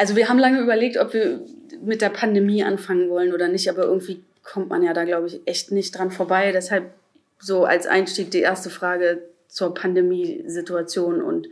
[0.00, 1.40] also wir haben lange überlegt, ob wir
[1.84, 5.42] mit der Pandemie anfangen wollen oder nicht, aber irgendwie kommt man ja da, glaube ich,
[5.44, 6.52] echt nicht dran vorbei.
[6.52, 6.94] Deshalb
[7.38, 11.48] so als Einstieg die erste Frage zur Pandemiesituation und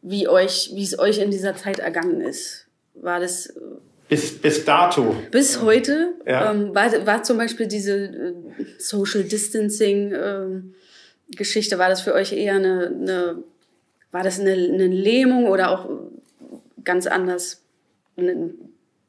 [0.00, 2.66] wie euch, wie es euch in dieser Zeit ergangen ist.
[2.94, 3.52] War das
[4.08, 5.16] bis, bis dato.
[5.32, 6.52] Bis heute ja.
[6.52, 8.34] ähm, war, war zum Beispiel diese äh,
[8.78, 10.74] Social Distancing ähm,
[11.32, 13.42] Geschichte, war das für euch eher eine, eine
[14.12, 15.90] war das eine, eine Lähmung oder auch
[16.84, 17.64] ganz anders
[18.18, 18.54] ein,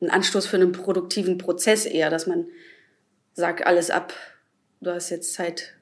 [0.02, 2.46] ein Anstoß für einen produktiven Prozess eher, dass man
[3.34, 4.14] sagt, alles ab,
[4.82, 5.76] du hast jetzt Zeit?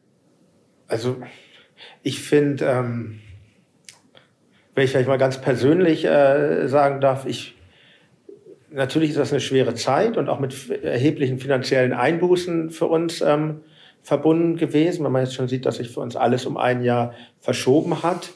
[0.87, 1.17] Also
[2.03, 3.19] ich finde, ähm,
[4.73, 7.55] wenn ich vielleicht mal ganz persönlich äh, sagen darf, ich
[8.69, 13.61] natürlich ist das eine schwere Zeit und auch mit erheblichen finanziellen Einbußen für uns ähm,
[14.03, 17.13] verbunden gewesen, wenn man jetzt schon sieht, dass sich für uns alles um ein Jahr
[17.39, 18.33] verschoben hat.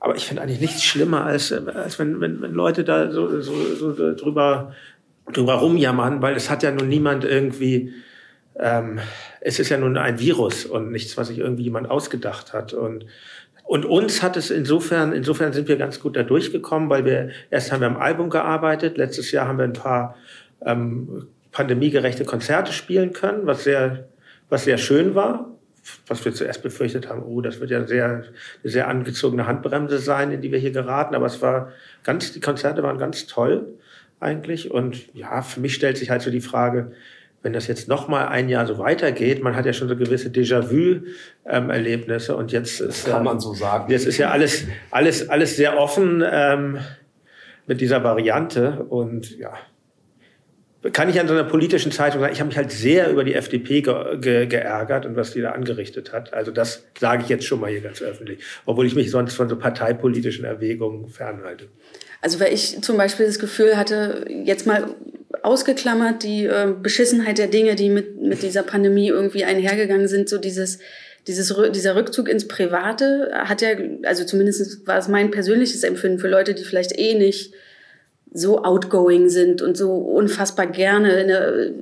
[0.00, 3.74] Aber ich finde eigentlich nichts schlimmer, als, als wenn, wenn, wenn Leute da so, so,
[3.74, 4.72] so drüber,
[5.32, 7.92] drüber rumjammern, weil es hat ja nun niemand irgendwie,
[8.58, 8.98] ähm,
[9.40, 12.72] es ist ja nun ein Virus und nichts, was sich irgendwie jemand ausgedacht hat.
[12.72, 13.04] Und
[13.70, 17.70] und uns hat es insofern, insofern sind wir ganz gut da durchgekommen, weil wir, erst
[17.70, 20.16] haben wir am Album gearbeitet, letztes Jahr haben wir ein paar
[20.66, 24.08] ähm, pandemiegerechte Konzerte spielen können, was sehr,
[24.48, 25.52] was sehr schön war.
[26.06, 28.24] Was wir zuerst befürchtet haben, oh, das wird ja sehr, eine
[28.64, 31.14] sehr angezogene Handbremse sein, in die wir hier geraten.
[31.14, 31.72] Aber es war
[32.04, 33.66] ganz, die Konzerte waren ganz toll
[34.20, 34.70] eigentlich.
[34.70, 36.92] Und ja, für mich stellt sich halt so die Frage,
[37.42, 40.28] wenn das jetzt noch mal ein Jahr so weitergeht, man hat ja schon so gewisse
[40.28, 43.90] Déjà-vu-Erlebnisse ähm, und jetzt ist kann man so sagen.
[43.90, 46.78] Jetzt ist ja alles alles alles sehr offen ähm,
[47.66, 49.52] mit dieser Variante und ja
[50.92, 53.34] kann ich an so einer politischen Zeitung sagen, ich habe mich halt sehr über die
[53.34, 56.32] FDP ge ge geärgert und was die da angerichtet hat.
[56.32, 59.48] Also das sage ich jetzt schon mal hier ganz öffentlich, obwohl ich mich sonst von
[59.48, 61.68] so parteipolitischen Erwägungen fernhalte.
[62.22, 64.94] Also weil ich zum Beispiel das Gefühl hatte, jetzt mal
[65.42, 70.38] ausgeklammert die äh, Beschissenheit der Dinge, die mit, mit dieser Pandemie irgendwie einhergegangen sind, so
[70.38, 70.78] dieses,
[71.26, 73.70] dieses, dieser Rückzug ins Private hat ja,
[74.04, 77.52] also zumindest war es mein persönliches Empfinden für Leute, die vielleicht eh nicht
[78.32, 81.74] so outgoing sind und so unfassbar gerne eine,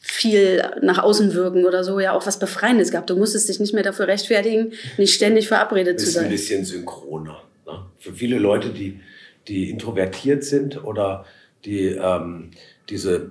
[0.00, 3.10] viel nach außen wirken oder so, ja auch was Befreiendes gehabt.
[3.10, 6.24] Du musstest dich nicht mehr dafür rechtfertigen, nicht ständig verabredet zu sein.
[6.24, 7.42] Ist ein bisschen synchroner.
[7.66, 7.86] Ne?
[7.98, 9.00] Für viele Leute, die,
[9.46, 11.26] die introvertiert sind oder
[11.64, 12.50] die ähm,
[12.88, 13.30] diese,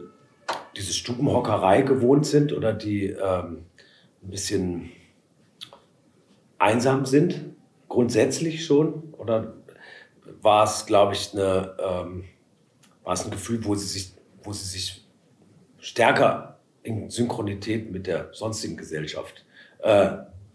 [0.75, 3.65] diese Stubenhockerei gewohnt sind oder die ähm,
[4.23, 4.91] ein bisschen
[6.59, 7.39] einsam sind,
[7.87, 9.13] grundsätzlich schon?
[9.13, 9.53] Oder
[10.45, 12.23] war es, glaube ich, eine, ähm,
[13.03, 14.13] war es ein Gefühl, wo sie, sich,
[14.44, 15.06] wo sie sich
[15.79, 19.44] stärker in Synchronität mit der sonstigen Gesellschaft
[19.79, 20.11] äh,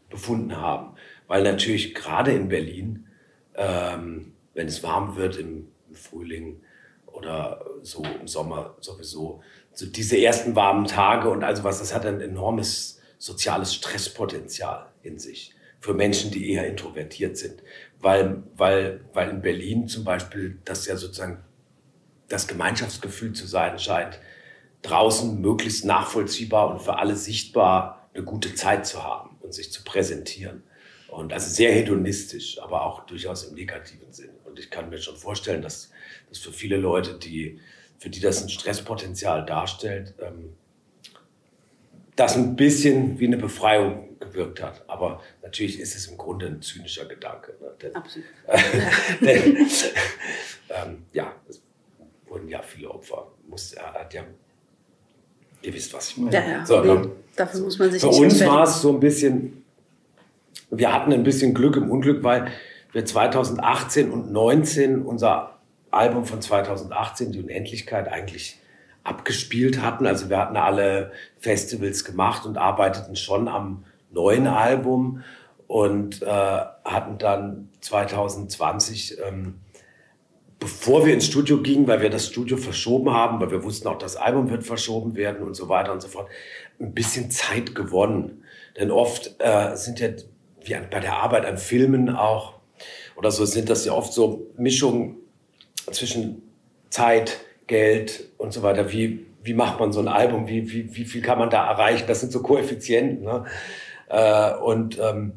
[0.09, 0.95] befunden haben?
[1.27, 3.07] Weil natürlich gerade in Berlin,
[3.55, 6.61] ähm, wenn es warm wird im, Frühling,
[7.13, 9.43] oder so im Sommer sowieso.
[9.73, 15.19] So diese ersten warmen Tage und also was, das hat ein enormes soziales Stresspotenzial in
[15.19, 17.63] sich für Menschen, die eher introvertiert sind.
[18.01, 21.45] Weil, weil, weil in Berlin zum Beispiel das ja sozusagen
[22.29, 24.19] das Gemeinschaftsgefühl zu sein scheint,
[24.83, 29.85] draußen möglichst nachvollziehbar und für alle sichtbar eine gute Zeit zu haben und sich zu
[29.85, 30.63] präsentieren.
[31.09, 34.31] Und also sehr hedonistisch, aber auch durchaus im negativen Sinn.
[34.45, 35.91] Und ich kann mir schon vorstellen, dass
[36.29, 37.59] das für viele Leute, die,
[37.99, 40.55] für die das ein Stresspotenzial darstellt, ähm,
[42.21, 44.85] das ein bisschen wie eine Befreiung gewirkt hat.
[44.87, 47.55] Aber natürlich ist es im Grunde ein zynischer Gedanke.
[47.61, 47.71] Ne?
[47.83, 48.27] Denn, Absolut.
[49.23, 49.57] denn,
[50.69, 51.63] ähm, ja, es
[52.27, 53.27] wurden ja viele Opfer.
[53.49, 54.23] Muss, hat ja,
[55.63, 56.37] ihr wisst, was ich meine.
[56.37, 56.67] Ja, ja.
[56.67, 57.11] So, ne?
[57.35, 59.65] Dafür muss man sich Für uns war es so ein bisschen,
[60.71, 62.53] wir hatten ein bisschen Glück im Unglück, weil
[62.93, 65.59] wir 2018 und 2019 unser
[65.91, 68.60] Album von 2018, die Unendlichkeit, eigentlich
[69.05, 70.07] abgespielt hatten.
[70.07, 75.23] Also wir hatten alle Festivals gemacht und arbeiteten schon am neuen Album
[75.67, 79.61] und äh, hatten dann 2020, ähm,
[80.59, 83.99] bevor wir ins Studio gingen, weil wir das Studio verschoben haben, weil wir wussten auch,
[83.99, 86.29] das Album wird verschoben werden und so weiter und so fort,
[86.81, 88.45] ein bisschen Zeit gewonnen.
[88.79, 90.09] Denn oft äh, sind ja,
[90.63, 92.55] wie bei der Arbeit an Filmen auch,
[93.17, 95.17] oder so sind das ja oft so Mischungen
[95.93, 96.43] zwischen
[96.91, 97.39] Zeit,
[97.71, 98.91] Geld und so weiter.
[98.91, 100.49] Wie, wie macht man so ein Album?
[100.49, 102.05] Wie, wie, wie viel kann man da erreichen?
[102.09, 103.25] Das sind so Koeffizienten.
[103.25, 103.45] Ne?
[104.09, 105.35] Äh, und ähm,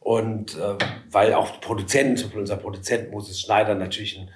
[0.00, 0.74] und äh,
[1.10, 4.28] weil auch Produzenten, zum Beispiel unser Produzent Moses Schneider natürlich ein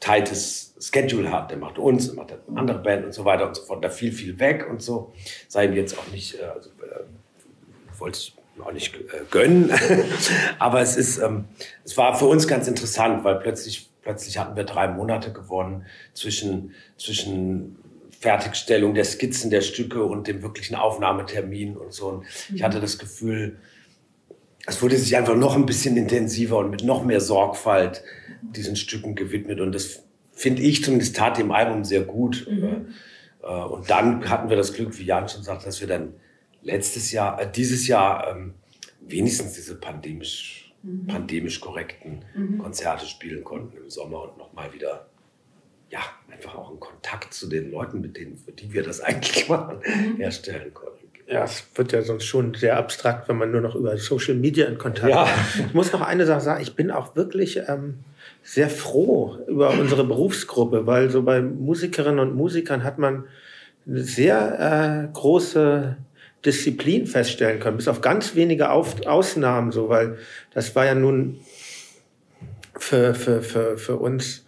[0.00, 1.50] tightes Schedule hat.
[1.50, 3.84] Der macht uns, der macht andere Band und so weiter und so fort.
[3.84, 5.12] Da viel, viel weg und so.
[5.48, 9.70] Sei ihm jetzt auch nicht, äh, also äh, wollte ich auch nicht äh, gönnen.
[10.58, 11.44] Aber es ist, ähm,
[11.84, 16.74] es war für uns ganz interessant, weil plötzlich plötzlich hatten wir drei Monate gewonnen zwischen,
[16.96, 17.76] zwischen
[18.20, 22.06] Fertigstellung der Skizzen der Stücke und dem wirklichen Aufnahmetermin und so.
[22.06, 23.58] Und ich hatte das Gefühl,
[24.64, 28.04] es wurde sich einfach noch ein bisschen intensiver und mit noch mehr Sorgfalt
[28.42, 29.60] diesen Stücken gewidmet.
[29.60, 32.46] Und das finde ich zumindest tat dem Album sehr gut.
[32.48, 32.94] Mhm.
[33.42, 36.14] Und dann hatten wir das Glück, wie Jan schon sagt, dass wir dann
[36.62, 38.54] letztes Jahr, äh, dieses Jahr ähm,
[39.00, 41.06] wenigstens diese pandemisch, mhm.
[41.06, 42.58] pandemisch korrekten mhm.
[42.58, 45.06] Konzerte spielen konnten im Sommer und nochmal wieder
[45.90, 46.00] ja,
[46.32, 49.78] einfach auch einen Kontakt zu den Leuten, mit denen, für die wir das eigentlich machen,
[49.84, 50.16] mhm.
[50.16, 50.96] herstellen konnten.
[51.28, 54.66] Ja, es wird ja sonst schon sehr abstrakt, wenn man nur noch über Social Media
[54.66, 55.24] in Kontakt ja.
[55.24, 55.66] ist.
[55.66, 57.98] Ich muss noch eine Sache sagen, ich bin auch wirklich ähm,
[58.44, 63.24] sehr froh über unsere Berufsgruppe, weil so bei Musikerinnen und Musikern hat man
[63.88, 65.96] eine sehr äh, große
[66.46, 70.18] Disziplin feststellen können, bis auf ganz wenige auf Ausnahmen so, weil
[70.54, 71.40] das war ja nun
[72.78, 74.44] für, für, für, für uns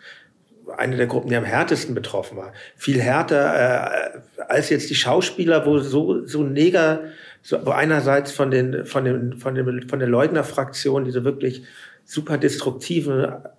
[0.76, 2.52] eine der Gruppen, die am härtesten betroffen war.
[2.76, 7.04] Viel härter äh, als jetzt die Schauspieler, wo so, so neger,
[7.42, 11.62] so, wo einerseits von den, von den, von den, von der Leugner-Fraktion diese wirklich
[12.04, 13.54] super destruktive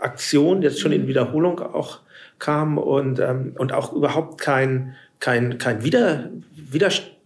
[0.00, 1.08] Aktion jetzt schon in mhm.
[1.08, 2.00] Wiederholung auch
[2.38, 6.30] kam und, ähm, und auch überhaupt kein, kein, kein Wider,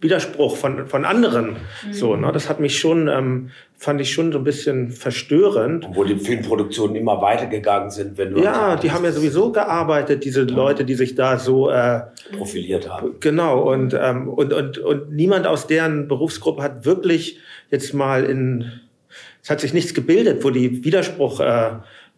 [0.01, 1.55] Widerspruch von, von anderen.
[1.85, 1.93] Mhm.
[1.93, 2.31] So, ne?
[2.33, 5.87] Das hat mich schon, ähm, fand ich schon so ein bisschen verstörend.
[5.93, 8.41] Wo die Filmproduktionen immer weitergegangen sind, wenn du.
[8.41, 10.53] Ja, die haben ja sowieso gearbeitet, diese ja.
[10.53, 12.01] Leute, die sich da so äh,
[12.37, 13.15] profiliert haben.
[13.21, 17.39] Genau, und, ähm, und, und, und niemand aus deren Berufsgruppe hat wirklich
[17.71, 18.71] jetzt mal in.
[19.41, 21.71] Es hat sich nichts gebildet, wo die Widerspruch äh,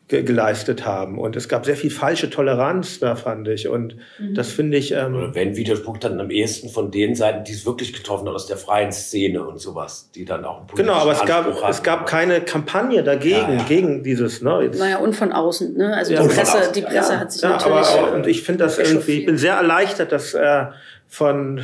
[0.07, 1.19] ge geleistet haben.
[1.19, 3.67] Und es gab sehr viel falsche Toleranz da, fand ich.
[3.67, 4.35] Und mhm.
[4.35, 4.93] das finde ich.
[4.93, 8.35] Ähm, Oder wenn Widerspruch dann am ehesten von den Seiten, die es wirklich getroffen hat,
[8.35, 11.69] aus der freien Szene und sowas, die dann auch Genau, aber es gab, hatten.
[11.69, 13.63] es gab keine Kampagne dagegen, ja, ja.
[13.63, 14.41] gegen dieses.
[14.41, 15.75] Ne, jetzt, naja, und von außen.
[15.75, 15.93] Ne?
[15.95, 17.87] Also die Presse, die Presse ja, hat sich natürlich.
[17.87, 20.67] Aber, und ich finde das irgendwie, ich bin sehr erleichtert, dass äh,
[21.07, 21.63] von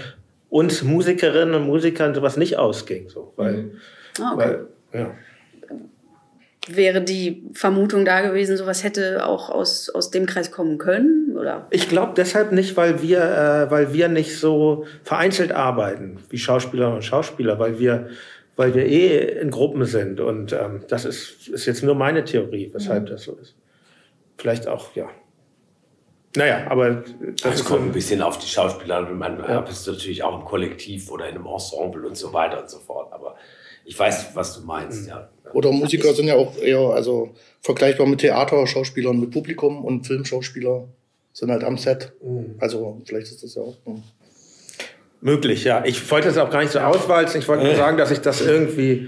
[0.49, 3.07] uns Musikerinnen und Musikern sowas nicht ausging.
[3.09, 3.71] So, weil, mhm.
[4.19, 4.57] ah, okay.
[4.91, 5.11] weil ja
[6.67, 11.35] wäre die Vermutung da gewesen, sowas hätte auch aus, aus dem Kreis kommen können?
[11.37, 11.67] Oder?
[11.71, 16.97] Ich glaube deshalb nicht, weil wir, äh, weil wir nicht so vereinzelt arbeiten wie Schauspielerinnen
[16.97, 18.07] und Schauspieler, weil wir,
[18.55, 20.21] weil wir eh in Gruppen sind.
[20.21, 23.07] Und ähm, das ist, ist jetzt nur meine Theorie, weshalb mhm.
[23.07, 23.55] das so ist.
[24.37, 25.09] Vielleicht auch, ja.
[26.35, 27.03] Naja, aber
[27.43, 29.01] das es kommt ein bisschen auf die Schauspieler.
[29.01, 29.61] Man ja.
[29.61, 33.13] bist natürlich auch im Kollektiv oder in einem Ensemble und so weiter und so fort.
[33.13, 33.35] Aber
[33.85, 35.29] ich weiß, was du meinst, ja.
[35.53, 40.87] Oder Musiker sind ja auch eher also vergleichbar mit Theaterschauspielern, mit Publikum und Filmschauspieler
[41.33, 42.13] sind halt am Set.
[42.23, 42.55] Mhm.
[42.59, 43.77] Also vielleicht ist das ja auch.
[43.85, 44.01] Mh.
[45.21, 45.83] Möglich, ja.
[45.85, 47.39] Ich wollte das auch gar nicht so auswalzen.
[47.39, 49.07] Ich wollte nur sagen, dass ich das irgendwie,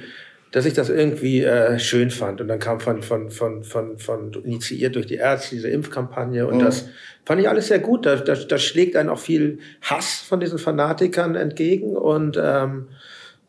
[0.52, 2.40] dass ich das irgendwie äh, schön fand.
[2.40, 6.48] Und dann kam von, von, von, von, von initiiert durch die Ärzte diese Impfkampagne.
[6.48, 6.64] Und mhm.
[6.64, 6.86] das
[7.26, 8.06] fand ich alles sehr gut.
[8.06, 11.98] Da, da, da schlägt einen auch viel Hass von diesen Fanatikern entgegen.
[11.98, 12.88] Und ähm,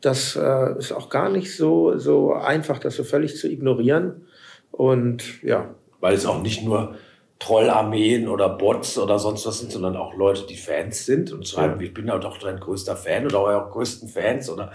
[0.07, 4.27] das äh, ist auch gar nicht so, so einfach, das so völlig zu ignorieren.
[4.71, 5.75] Und ja.
[6.01, 6.95] Weil es auch nicht nur
[7.39, 11.81] Trollarmeen oder Bots oder sonst was sind, sondern auch Leute, die Fans sind und schreiben,
[11.81, 11.87] ja.
[11.87, 14.73] ich bin ja doch dein größter Fan oder euer größten Fans oder.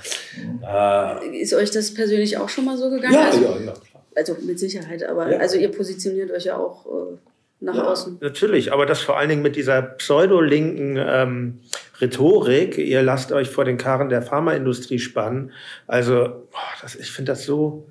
[0.61, 3.13] Äh ist euch das persönlich auch schon mal so gegangen?
[3.13, 3.71] Ja, also, ja, ja.
[3.71, 4.05] Klar.
[4.15, 5.39] Also mit Sicherheit, aber ja.
[5.39, 7.17] also ihr positioniert euch ja auch äh,
[7.61, 8.17] nach ja, außen.
[8.19, 11.59] Natürlich, aber das vor allen Dingen mit dieser pseudolinken ähm,
[12.01, 15.51] Rhetorik, ihr lasst euch vor den Karren der Pharmaindustrie spannen.
[15.87, 17.87] Also, boah, das, ich finde das so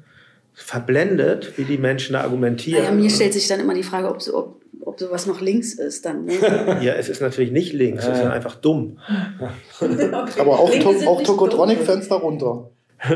[0.53, 2.85] verblendet, wie die Menschen da argumentieren.
[2.85, 5.75] Ja, mir stellt sich dann immer die Frage, ob, so, ob, ob sowas noch links
[5.75, 6.25] ist dann.
[6.25, 6.35] Ne?
[6.83, 8.99] ja, es ist natürlich nicht links, es ist einfach dumm.
[9.79, 10.11] okay.
[10.41, 12.71] Aber auch, auch Tokotronic-Fans darunter.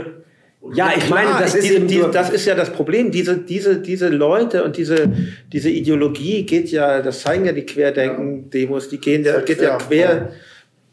[0.73, 3.11] Ja, ich meine, das ist, diese, diese, das ist ja das Problem.
[3.11, 5.13] Diese, diese, diese Leute und diese,
[5.53, 10.31] diese Ideologie geht ja, das zeigen ja die Querdenken-Demos, die gehen ja, geht ja quer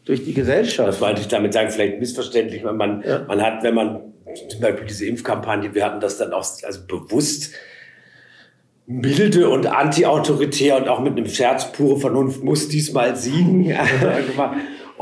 [0.04, 0.88] durch die Gesellschaft.
[0.88, 2.64] Das wollte ich damit sagen, vielleicht missverständlich.
[2.64, 3.24] weil Man, ja.
[3.26, 4.12] man hat, wenn man
[4.48, 7.52] zum Beispiel diese Impfkampagne, wir hatten das dann auch also bewusst
[8.86, 13.64] milde und anti-autoritär und auch mit einem Scherz pure Vernunft muss diesmal siegen.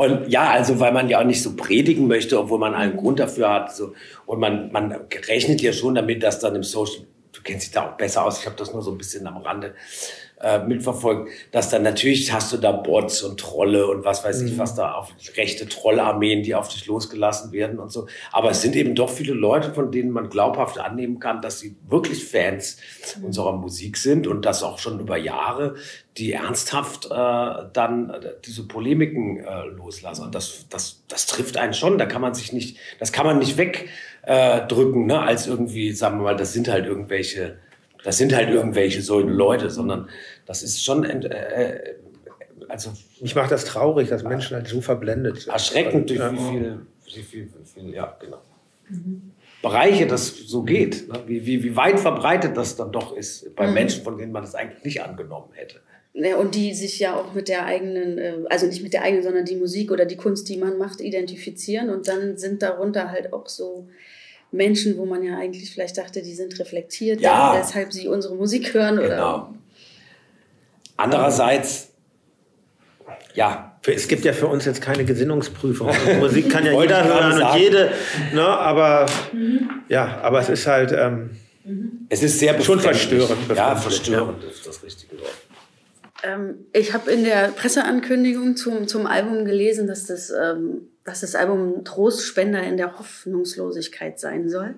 [0.00, 3.18] Und ja, also weil man ja auch nicht so predigen möchte, obwohl man einen Grund
[3.18, 3.76] dafür hat.
[3.76, 3.92] So.
[4.24, 4.92] Und man, man
[5.28, 7.02] rechnet ja schon damit, dass dann im Social,
[7.32, 9.36] du kennst dich da auch besser aus, ich habe das nur so ein bisschen am
[9.38, 9.74] Rande
[10.40, 14.48] äh, mitverfolgt, dass dann natürlich hast du da Bots und Trolle und was weiß mhm.
[14.48, 18.06] ich, was da auf rechte Trollarmeen, die auf dich losgelassen werden und so.
[18.32, 21.76] Aber es sind eben doch viele Leute, von denen man glaubhaft annehmen kann, dass sie
[21.86, 22.78] wirklich Fans
[23.18, 23.26] mhm.
[23.26, 25.74] unserer Musik sind und das auch schon über Jahre,
[26.16, 27.08] die ernsthaft äh,
[27.72, 30.24] dann diese Polemiken äh, loslassen.
[30.24, 31.98] Und das, das, das trifft einen schon.
[31.98, 33.90] Da kann man sich nicht, das kann man nicht wegdrücken,
[34.22, 37.58] äh, drücken, ne, als irgendwie, sagen wir mal, das sind halt irgendwelche
[38.04, 40.08] das sind halt irgendwelche so Leute, sondern
[40.46, 41.94] das ist schon, äh,
[42.68, 42.92] also.
[43.20, 45.52] Mich macht das traurig, dass Menschen halt so verblendet sind.
[45.52, 48.40] Erschreckend, durch wie viel, wie viel, wie viel, ja, genau.
[48.88, 49.32] Mhm.
[49.62, 51.20] Bereiche das so geht, ne?
[51.26, 53.74] wie, wie, wie weit verbreitet das dann doch ist bei mhm.
[53.74, 55.80] Menschen, von denen man das eigentlich nicht angenommen hätte.
[56.12, 59.22] Ja, und die sich ja auch mit der eigenen, äh, also nicht mit der eigenen,
[59.22, 61.90] sondern die Musik oder die Kunst, die man macht, identifizieren.
[61.90, 63.88] Und dann sind darunter halt auch so
[64.52, 67.56] Menschen, wo man ja eigentlich vielleicht dachte, die sind reflektiert, ja.
[67.58, 68.98] weshalb sie unsere Musik hören.
[68.98, 69.54] Oder genau.
[70.96, 71.90] Andererseits,
[73.34, 73.66] ja.
[73.86, 75.90] Es gibt ja für uns jetzt keine Gesinnungsprüfung.
[76.20, 77.90] Musik kann ja jeder hören und jede,
[78.34, 79.70] ne, aber mhm.
[79.88, 80.92] ja, aber es ist halt.
[80.92, 81.30] Ähm,
[82.08, 83.38] es ist sehr schon verstörend.
[83.54, 84.50] Ja, verstörend ja.
[84.50, 85.30] ist das richtige Wort.
[86.22, 91.34] Ähm, ich habe in der Presseankündigung zum, zum Album gelesen, dass das, ähm, dass das
[91.34, 94.74] Album Trostspender in der Hoffnungslosigkeit sein soll.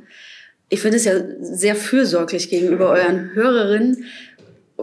[0.69, 4.05] Ich finde es ja sehr fürsorglich gegenüber euren Hörerinnen.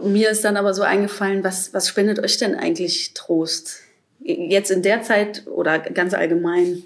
[0.02, 3.80] Mir ist dann aber so eingefallen, was, was spendet euch denn eigentlich Trost?
[4.20, 6.84] Jetzt in der Zeit oder ganz allgemein?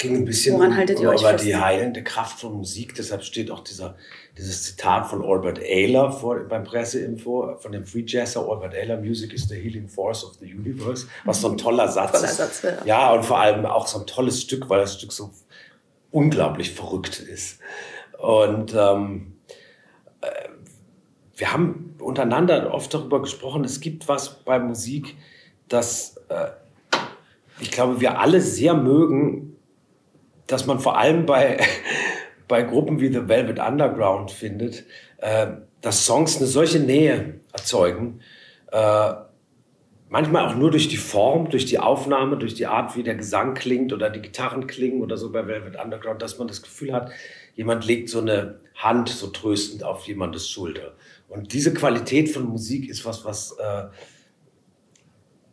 [0.00, 2.94] Ging ein bisschen Woran haltet um, ihr euch über die heilende Kraft von Musik.
[2.94, 3.96] Deshalb steht auch dieser
[4.38, 9.34] dieses Zitat von Albert Ayler vor, beim Presseinfo, von dem Free Jazzer Albert Ayler, Music
[9.34, 12.36] is the healing force of the universe, was so ein toller Satz toller ist.
[12.38, 12.78] Satz, ja.
[12.86, 15.30] ja, und vor allem auch so ein tolles Stück, weil das Stück so
[16.10, 17.58] unglaublich verrückt ist.
[18.18, 19.34] Und ähm,
[20.22, 20.28] äh,
[21.36, 25.16] wir haben untereinander oft darüber gesprochen, es gibt was bei Musik,
[25.68, 26.46] das äh,
[27.60, 29.49] ich glaube, wir alle sehr mögen,
[30.52, 31.58] dass man vor allem bei
[32.48, 34.84] bei Gruppen wie The Velvet Underground findet,
[35.18, 35.46] äh,
[35.80, 38.20] dass Songs eine solche Nähe erzeugen,
[38.72, 39.12] äh,
[40.08, 43.54] manchmal auch nur durch die Form, durch die Aufnahme, durch die Art, wie der Gesang
[43.54, 47.10] klingt oder die Gitarren klingen oder so bei Velvet Underground, dass man das Gefühl hat,
[47.54, 50.94] jemand legt so eine Hand so tröstend auf jemandes Schulter.
[51.28, 53.84] Und diese Qualität von Musik ist was, was äh,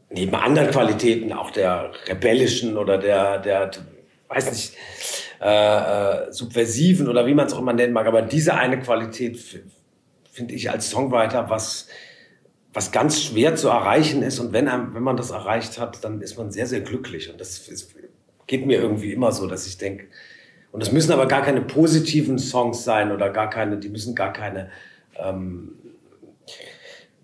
[0.10, 3.70] neben anderen Qualitäten, auch der rebellischen oder der, der
[4.30, 4.74] weiß nicht,
[5.42, 8.08] äh, äh, subversiven oder wie man es auch immer nennen mag.
[8.08, 9.38] Aber diese eine Qualität
[10.32, 11.88] finde ich als Songwriter was,
[12.74, 14.40] was ganz schwer zu erreichen ist.
[14.40, 17.32] Und wenn, einem, wenn man das erreicht hat, dann ist man sehr, sehr glücklich.
[17.32, 17.96] Und das ist,
[18.48, 20.08] geht mir irgendwie immer so, dass ich denke,
[20.72, 24.34] und das müssen aber gar keine positiven Songs sein oder gar keine, die müssen gar
[24.34, 24.70] keine
[25.16, 25.72] ähm,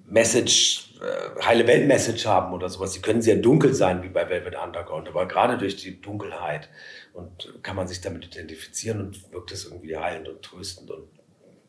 [0.07, 0.92] Message,
[1.41, 2.93] heile Welt-Message haben oder sowas.
[2.93, 6.69] Die können sehr dunkel sein, wie bei Velvet Underground, aber gerade durch die Dunkelheit
[7.13, 10.91] und kann man sich damit identifizieren und wirkt es irgendwie heilend und tröstend.
[10.91, 11.07] Und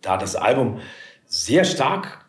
[0.00, 0.80] da das Album
[1.26, 2.24] sehr stark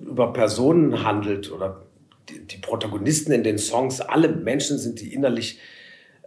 [0.00, 1.82] über Personen handelt oder
[2.28, 5.60] die, die Protagonisten in den Songs alle Menschen sind, die innerlich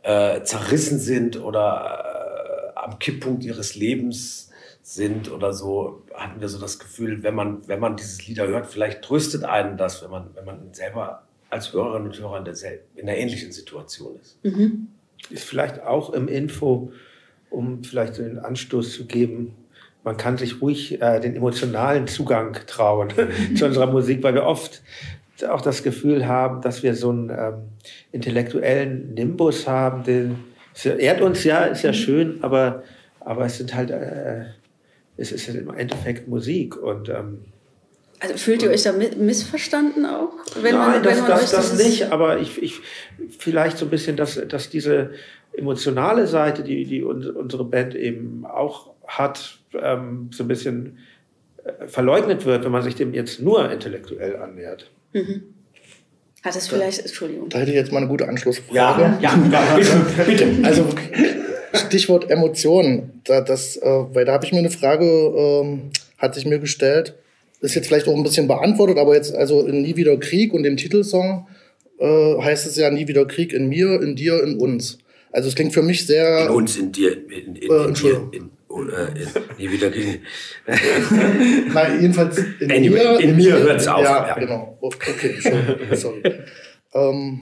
[0.04, 4.51] äh, zerrissen sind oder äh, am Kipppunkt ihres Lebens
[4.84, 8.68] sind oder so, hatten wir so das Gefühl, wenn man, wenn man dieses Lieder hört,
[8.68, 12.56] vielleicht tröstet einen das, wenn man, wenn man selber als Hörerin und Hörer in, der,
[12.96, 14.44] in einer ähnlichen Situation ist.
[14.44, 14.88] Mhm
[15.30, 16.92] ist vielleicht auch im Info,
[17.50, 19.56] um vielleicht so einen Anstoß zu geben.
[20.04, 23.10] Man kann sich ruhig äh, den emotionalen Zugang trauen
[23.56, 24.82] zu unserer Musik, weil wir oft
[25.48, 27.54] auch das Gefühl haben, dass wir so einen ähm,
[28.12, 30.36] intellektuellen Nimbus haben, den
[30.74, 32.84] es ehrt uns ja, ist ja schön, aber,
[33.20, 34.46] aber es sind halt, äh,
[35.22, 37.40] es ist im Endeffekt Musik und ähm,
[38.20, 40.34] also fühlt ihr euch da missverstanden auch?
[40.62, 42.80] Wenn Nein, man, das, wenn man das, das nicht, aber ich, ich
[43.40, 45.12] vielleicht so ein bisschen, dass, dass diese
[45.54, 51.00] emotionale Seite, die, die unsere Band eben auch hat, ähm, so ein bisschen
[51.64, 54.92] äh, verleugnet wird, wenn man sich dem jetzt nur intellektuell annähert.
[55.14, 55.44] Mhm.
[56.44, 57.50] Hat es vielleicht, Entschuldigung.
[57.50, 58.76] Da hätte ich jetzt mal eine gute Anschlussfrage.
[58.76, 59.96] Ja, ja, ja bitte,
[60.28, 60.68] bitte.
[60.68, 60.88] Also
[61.74, 63.22] Stichwort Emotionen.
[63.24, 67.16] Da, das, äh, weil da habe ich mir eine Frage, ähm, hat sich mir gestellt
[67.62, 70.64] ist jetzt vielleicht auch ein bisschen beantwortet, aber jetzt also in Nie wieder Krieg und
[70.64, 71.48] dem Titelsong
[72.00, 74.98] äh, heißt es ja Nie wieder Krieg in mir, in dir, in uns.
[75.32, 76.48] Also es klingt für mich sehr...
[76.48, 78.50] In uns, in dir, in, in, äh, in dir, in,
[78.90, 80.22] äh, in, nie wieder Krieg.
[81.74, 83.20] Nein, jedenfalls in anyway, mir...
[83.20, 84.04] In, in mir hört es auf.
[84.04, 84.78] Ja, ja, genau.
[84.82, 85.96] Okay, sorry.
[85.96, 86.22] sorry.
[86.94, 87.42] ähm,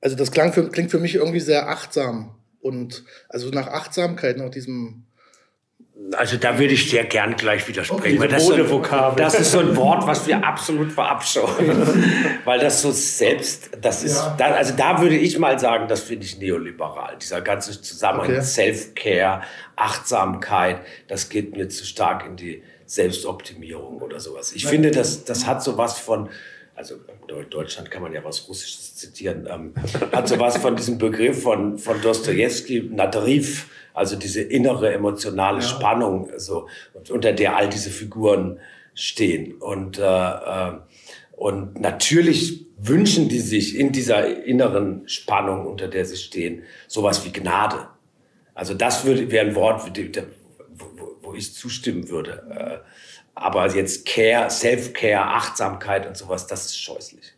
[0.00, 4.50] also das klang für, klingt für mich irgendwie sehr achtsam und also nach Achtsamkeit, nach
[4.50, 5.06] diesem
[6.16, 8.00] also da würde ich sehr gern gleich widersprechen.
[8.00, 12.40] Okay, weil das, so ein, das ist so ein Wort, was wir absolut verabscheuen.
[12.44, 14.34] weil das so selbst, das ist, ja.
[14.38, 17.16] da, also da würde ich mal sagen, das finde ich neoliberal.
[17.20, 18.42] Dieser ganze Zusammenhang okay.
[18.42, 19.42] Self-Care,
[19.76, 24.52] Achtsamkeit, das geht mir zu stark in die Selbstoptimierung oder sowas.
[24.52, 26.30] Ich finde, das, das hat sowas von,
[26.80, 26.94] also
[27.50, 29.74] Deutschland kann man ja was Russisches zitieren, ähm,
[30.12, 35.62] hat sowas von diesem Begriff von, von Dostoevsky, Nadriv, also diese innere emotionale ja.
[35.62, 36.68] Spannung, so,
[37.10, 38.60] unter der all diese Figuren
[38.94, 39.56] stehen.
[39.58, 40.78] Und, äh, äh,
[41.32, 47.30] und natürlich wünschen die sich in dieser inneren Spannung, unter der sie stehen, sowas wie
[47.30, 47.88] Gnade.
[48.54, 49.82] Also das würde, wäre ein Wort,
[50.78, 52.82] wo, wo ich zustimmen würde.
[52.84, 52.90] Äh,
[53.34, 57.32] aber jetzt Care, Self-Care, Achtsamkeit und sowas, das ist scheußlich.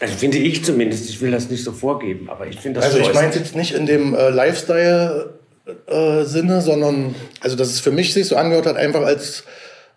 [0.00, 2.98] Also finde ich zumindest, ich will das nicht so vorgeben, aber ich finde das Also
[2.98, 8.12] ich meine jetzt nicht in dem äh, Lifestyle-Sinne, äh, sondern, also dass es für mich
[8.12, 9.44] sich so angehört hat, einfach als,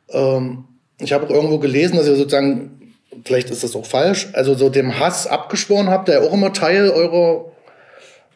[0.10, 0.66] ähm,
[1.00, 2.94] ich habe auch irgendwo gelesen, dass ihr sozusagen,
[3.26, 6.92] vielleicht ist das auch falsch, also so dem Hass abgeschworen habt, der auch immer Teil
[6.92, 7.52] eurer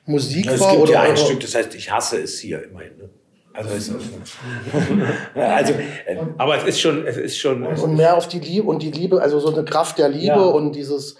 [0.07, 0.71] Musik das war.
[0.71, 2.97] Es gibt ja ein Stück, das heißt, ich hasse es hier immerhin.
[2.97, 3.09] Ne?
[3.59, 3.91] Also, ist,
[5.35, 7.65] also äh, aber es ist schon, es ist schon.
[7.65, 10.37] Und mehr auf die Liebe und die Liebe, also so eine Kraft der Liebe ja.
[10.37, 11.17] und dieses,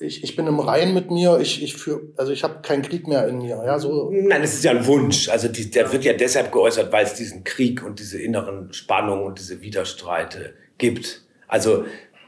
[0.00, 3.06] ich, ich bin im Rein mit mir, ich, ich führe, also ich habe keinen Krieg
[3.06, 3.62] mehr in mir.
[3.64, 4.10] Ja, so.
[4.12, 5.28] Nein, es ist ja ein Wunsch.
[5.28, 9.24] Also die, der wird ja deshalb geäußert, weil es diesen Krieg und diese inneren Spannungen
[9.24, 11.22] und diese Widerstreite gibt.
[11.46, 11.84] Also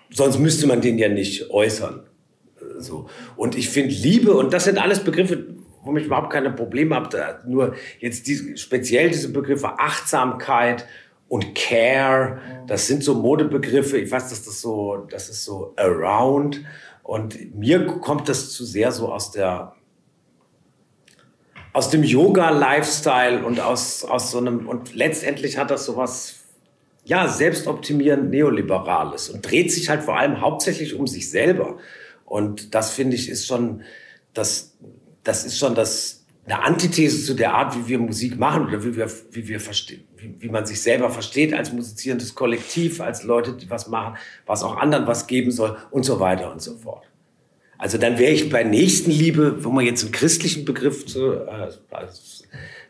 [0.09, 2.05] sonst müsste man den ja nicht äußern.
[2.79, 3.09] So.
[3.37, 5.45] Und ich finde Liebe, und das sind alles Begriffe,
[5.89, 7.41] womit ich überhaupt keine Probleme habe.
[7.47, 10.87] Nur jetzt die, speziell diese Begriffe Achtsamkeit
[11.29, 13.99] und Care, das sind so Modebegriffe.
[13.99, 16.63] Ich weiß, dass das so, das ist so around.
[17.03, 19.75] Und mir kommt das zu sehr so aus der,
[21.73, 26.35] aus dem Yoga-Lifestyle und aus, aus so einem, und letztendlich hat das sowas,
[27.05, 31.79] ja, selbstoptimierend Neoliberales und dreht sich halt vor allem hauptsächlich um sich selber.
[32.27, 33.83] Und das finde ich ist schon,
[34.35, 34.77] das,
[35.29, 38.97] das ist schon das, eine Antithese zu der Art, wie wir Musik machen oder wie
[38.97, 43.53] wir, wie wir verstehen, wie, wie man sich selber versteht als musizierendes Kollektiv, als Leute,
[43.53, 44.17] die was machen,
[44.47, 47.05] was auch anderen was geben soll und so weiter und so fort.
[47.77, 51.69] Also dann wäre ich bei Nächstenliebe, wo man jetzt einen christlichen Begriff zu, äh,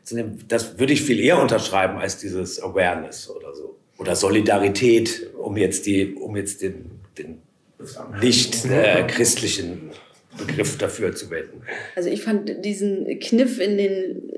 [0.04, 3.76] zu nehmen, das würde ich viel eher unterschreiben als dieses Awareness oder so.
[3.98, 7.42] Oder Solidarität, um jetzt die, um jetzt den, den
[8.20, 9.90] nicht äh, christlichen
[10.38, 11.62] Begriff dafür zu wenden.
[11.94, 14.28] Also ich fand diesen Kniff in den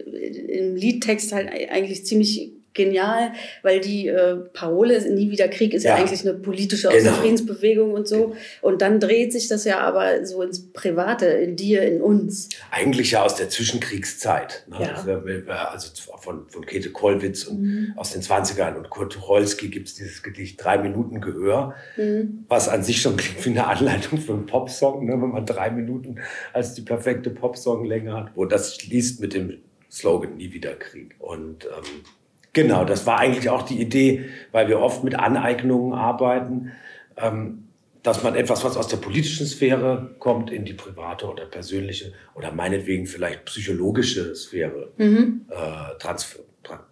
[0.48, 5.96] im Liedtext halt eigentlich ziemlich genial, weil die äh, Parole nie wieder Krieg ist ja,
[5.96, 7.12] ja eigentlich eine politische genau.
[7.14, 11.82] Friedensbewegung und so und dann dreht sich das ja aber so ins Private in dir
[11.82, 14.82] in uns eigentlich ja aus der Zwischenkriegszeit ne?
[14.82, 14.94] ja.
[14.94, 17.92] also, also von, von Käthe Kollwitz und mhm.
[17.96, 22.44] aus den 20ern und Kurt Tucholsky gibt es dieses Gedicht drei Minuten Gehör mhm.
[22.48, 25.12] was an sich schon klingt wie eine Anleitung für einen Popsong ne?
[25.12, 26.20] wenn man drei Minuten
[26.52, 29.58] als die perfekte Popsonglänge hat wo das schließt mit dem
[29.90, 32.04] Slogan nie wieder Krieg und ähm,
[32.52, 36.72] Genau, das war eigentlich auch die Idee, weil wir oft mit Aneignungen arbeiten,
[37.16, 37.68] ähm,
[38.02, 42.50] dass man etwas, was aus der politischen Sphäre kommt, in die private oder persönliche oder
[42.50, 45.42] meinetwegen vielleicht psychologische Sphäre mhm.
[45.50, 46.40] äh, transfer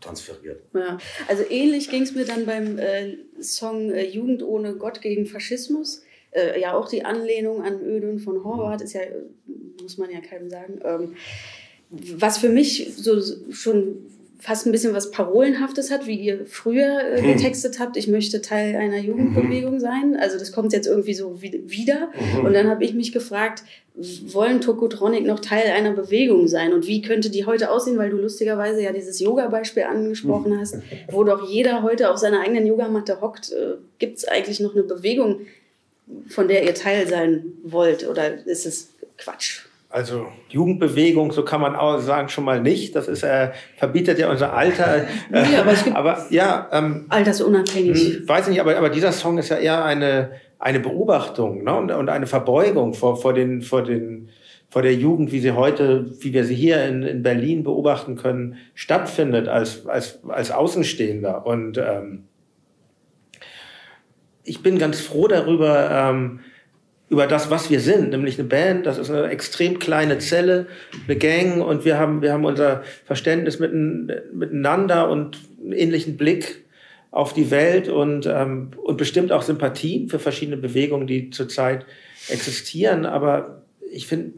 [0.01, 0.63] transferiert.
[0.75, 0.99] Ja.
[1.29, 6.03] Also ähnlich ging es mir dann beim äh, Song äh, Jugend ohne Gott gegen Faschismus.
[6.33, 9.03] Äh, ja, auch die Anlehnung an Ödön von Horvath ist ja,
[9.81, 10.81] muss man ja keinem sagen.
[10.85, 11.17] Ähm,
[11.91, 13.21] was für mich so
[13.53, 14.07] schon
[14.41, 17.35] fast ein bisschen was Parolenhaftes hat, wie ihr früher äh, hm.
[17.35, 17.97] getextet habt.
[17.97, 19.81] Ich möchte Teil einer Jugendbewegung mhm.
[19.81, 20.17] sein.
[20.19, 22.09] Also das kommt jetzt irgendwie so wieder.
[22.37, 22.45] Mhm.
[22.45, 26.73] Und dann habe ich mich gefragt, wollen Tokotronic noch Teil einer Bewegung sein?
[26.73, 27.99] Und wie könnte die heute aussehen?
[27.99, 30.77] Weil du lustigerweise ja dieses Yoga-Beispiel angesprochen hast,
[31.11, 33.53] wo doch jeder heute auf seiner eigenen Yogamatte hockt.
[33.53, 35.41] Äh, Gibt es eigentlich noch eine Bewegung,
[36.29, 38.09] von der ihr Teil sein wollt?
[38.09, 39.68] Oder ist es Quatsch?
[39.91, 42.95] Also Jugendbewegung, so kann man auch sagen, schon mal nicht.
[42.95, 45.07] Das ist äh, verbietet ja unser Alter.
[45.33, 48.19] Ja, aber es gibt aber ja, ähm, altersunabhängig.
[48.19, 51.75] Hm, weiß nicht, aber aber dieser Song ist ja eher eine eine Beobachtung ne?
[51.75, 54.29] und, und eine Verbeugung vor vor den vor den
[54.69, 58.57] vor der Jugend, wie sie heute, wie wir sie hier in, in Berlin beobachten können,
[58.75, 62.25] stattfindet als als als Außenstehender und ähm,
[64.45, 65.91] ich bin ganz froh darüber.
[65.91, 66.41] Ähm,
[67.11, 68.87] über das, was wir sind, nämlich eine Band.
[68.87, 70.67] Das ist eine extrem kleine Zelle,
[71.07, 76.65] eine Gang und wir haben, wir haben unser Verständnis mitten, miteinander und einen ähnlichen Blick
[77.11, 81.87] auf die Welt und, ähm, und bestimmt auch Sympathie für verschiedene Bewegungen, die zurzeit
[82.29, 83.07] existieren.
[83.07, 84.33] Aber ich finde,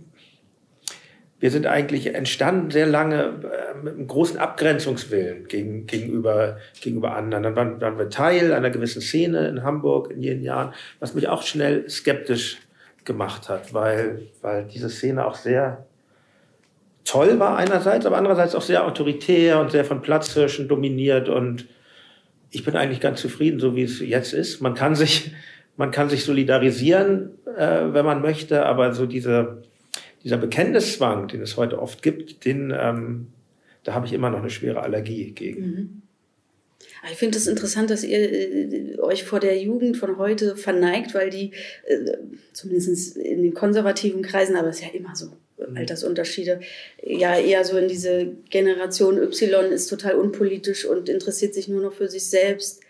[1.40, 7.42] wir sind eigentlich entstanden sehr lange äh, mit einem großen Abgrenzungswillen gegen, gegenüber, gegenüber anderen.
[7.42, 11.28] Dann waren, waren wir Teil einer gewissen Szene in Hamburg in jenen Jahren, was mich
[11.28, 12.58] auch schnell skeptisch
[13.04, 15.86] gemacht hat, weil, weil diese Szene auch sehr
[17.04, 21.66] toll war einerseits, aber andererseits auch sehr autoritär und sehr von Platzhirschen dominiert und
[22.50, 24.60] ich bin eigentlich ganz zufrieden, so wie es jetzt ist.
[24.60, 25.32] Man kann sich
[25.76, 29.62] man kann sich solidarisieren, äh, wenn man möchte, aber so diese,
[30.22, 33.28] dieser Bekenntniszwang, den es heute oft gibt, den, ähm,
[33.84, 35.62] da habe ich immer noch eine schwere Allergie gegen.
[35.62, 36.02] Mhm.
[37.10, 41.14] Ich finde es das interessant, dass ihr äh, euch vor der Jugend von heute verneigt,
[41.14, 41.52] weil die,
[41.86, 42.16] äh,
[42.52, 45.26] zumindest in den konservativen Kreisen, aber es ist ja immer so,
[45.58, 45.76] mhm.
[45.76, 46.60] Altersunterschiede,
[47.02, 51.94] ja eher so in diese Generation Y ist total unpolitisch und interessiert sich nur noch
[51.94, 52.80] für sich selbst.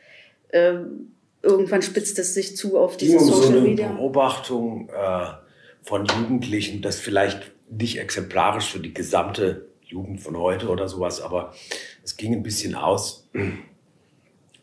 [0.53, 1.13] Ähm,
[1.43, 3.93] irgendwann spitzt es sich zu auf diese Social so eine Media.
[3.93, 5.27] Beobachtung äh,
[5.83, 11.55] von Jugendlichen, das vielleicht nicht exemplarisch für die gesamte Jugend von heute oder sowas, aber
[12.03, 13.29] es ging ein bisschen aus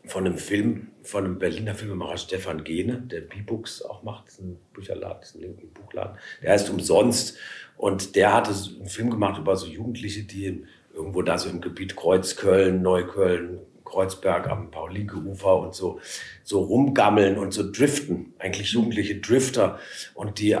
[0.06, 5.22] von einem Film, von einem Berliner Filmemacher Stefan Gehne, der B-Books auch macht, ein Bücherladen,
[5.42, 7.36] ein Buchladen, der heißt Umsonst
[7.76, 11.94] und der hatte einen Film gemacht über so Jugendliche, die irgendwo da so im Gebiet
[11.94, 16.00] Kreuzköln, Neukölln, Kreuzberg am Paulinke-Ufer und so,
[16.42, 18.34] so rumgammeln und so driften.
[18.38, 19.78] Eigentlich jugendliche Drifter
[20.14, 20.56] und die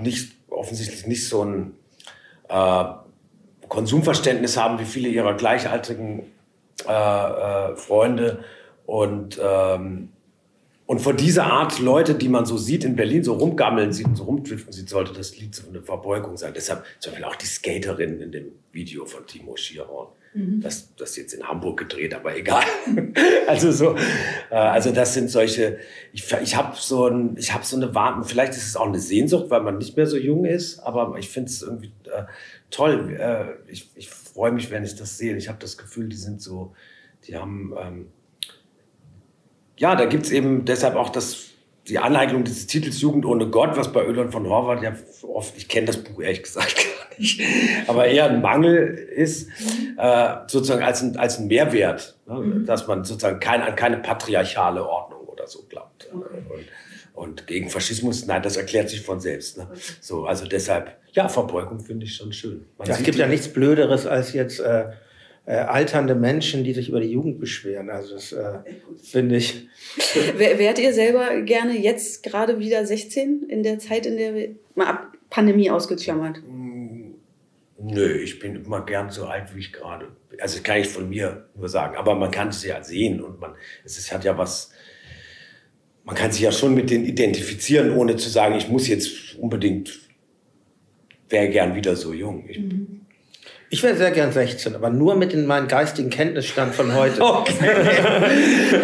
[0.00, 1.74] nicht, offensichtlich nicht so ein
[2.48, 2.84] äh,
[3.68, 6.24] Konsumverständnis haben wie viele ihrer gleichaltrigen
[6.86, 8.44] äh, äh, Freunde.
[8.86, 10.10] Und ähm,
[10.86, 14.16] und von dieser Art Leute, die man so sieht in Berlin, so rumgammeln sieht und
[14.16, 16.52] so rumdriften sieht, sollte das Lied so eine Verbeugung sein.
[16.54, 20.08] Deshalb zum Beispiel auch die Skaterin in dem Video von Timo Schierhorn.
[20.34, 20.60] Mhm.
[20.62, 22.64] Das, das jetzt in Hamburg gedreht, aber egal.
[23.46, 23.94] also so,
[24.50, 25.78] äh, also das sind solche,
[26.12, 28.98] ich, ich habe so ein, ich habe so eine Warten, vielleicht ist es auch eine
[28.98, 32.24] Sehnsucht, weil man nicht mehr so jung ist, aber ich finde es irgendwie äh,
[32.70, 33.14] toll.
[33.18, 35.36] Äh, ich ich freue mich, wenn ich das sehe.
[35.36, 36.74] Ich habe das Gefühl, die sind so,
[37.26, 38.06] die haben, ähm,
[39.76, 41.52] ja, da gibt's eben deshalb auch das
[41.88, 45.68] die Aneignung dieses Titels Jugend ohne Gott, was bei Ödern von Horvath ja oft, ich
[45.68, 47.40] kenne das Buch ehrlich gesagt gar nicht,
[47.88, 49.48] aber eher ein Mangel ist,
[49.98, 52.34] äh, sozusagen als ein, als ein Mehrwert, ne?
[52.34, 52.66] mhm.
[52.66, 56.08] dass man sozusagen kein, an keine patriarchale Ordnung oder so glaubt.
[56.14, 56.42] Okay.
[56.50, 56.66] Und,
[57.14, 59.58] und gegen Faschismus, nein, das erklärt sich von selbst.
[59.58, 59.68] Ne?
[60.00, 62.64] So, also deshalb, ja, Verbeugung finde ich schon schön.
[62.78, 64.86] Man ja, es gibt ja nichts Blöderes als jetzt äh,
[65.44, 67.90] äh, alternde Menschen, die sich über die Jugend beschweren.
[67.90, 68.58] Also das äh,
[69.02, 69.66] finde ich.
[70.36, 74.86] Wärt ihr selber gerne jetzt gerade wieder 16 in der Zeit, in der wir mal
[74.86, 76.42] ab Pandemie ausgeklammert?
[76.46, 77.14] Mm,
[77.78, 80.40] nö, ich bin immer gern so alt, wie ich gerade bin.
[80.40, 81.96] Also das kann ich von mir nur sagen.
[81.96, 84.72] Aber man kann es ja sehen und man, es ist, hat ja was,
[86.04, 90.00] man kann sich ja schon mit denen identifizieren, ohne zu sagen, ich muss jetzt unbedingt,
[91.28, 92.48] wäre gern wieder so jung.
[92.48, 93.01] Ich, mhm.
[93.72, 97.22] Ich wäre sehr gern 16, aber nur mit in meinem geistigen Kenntnisstand von heute.
[97.22, 97.54] Okay.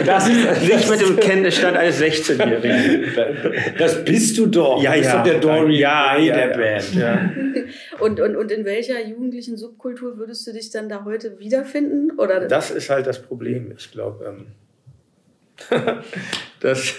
[0.06, 3.12] Das ist nicht mit dem Kenntnisstand eines 16-Jährigen.
[3.76, 4.82] Das bist du doch.
[4.82, 5.16] Ja, bist ja.
[5.18, 6.56] Doch der Dory ja, ja, der.
[6.56, 6.94] Band.
[6.94, 7.30] Ja.
[7.98, 12.12] Und, und, und in welcher jugendlichen Subkultur würdest du dich dann da heute wiederfinden?
[12.12, 12.46] Oder?
[12.46, 13.74] Das ist halt das Problem.
[13.76, 14.46] Ich glaube, ähm,
[16.60, 16.94] das,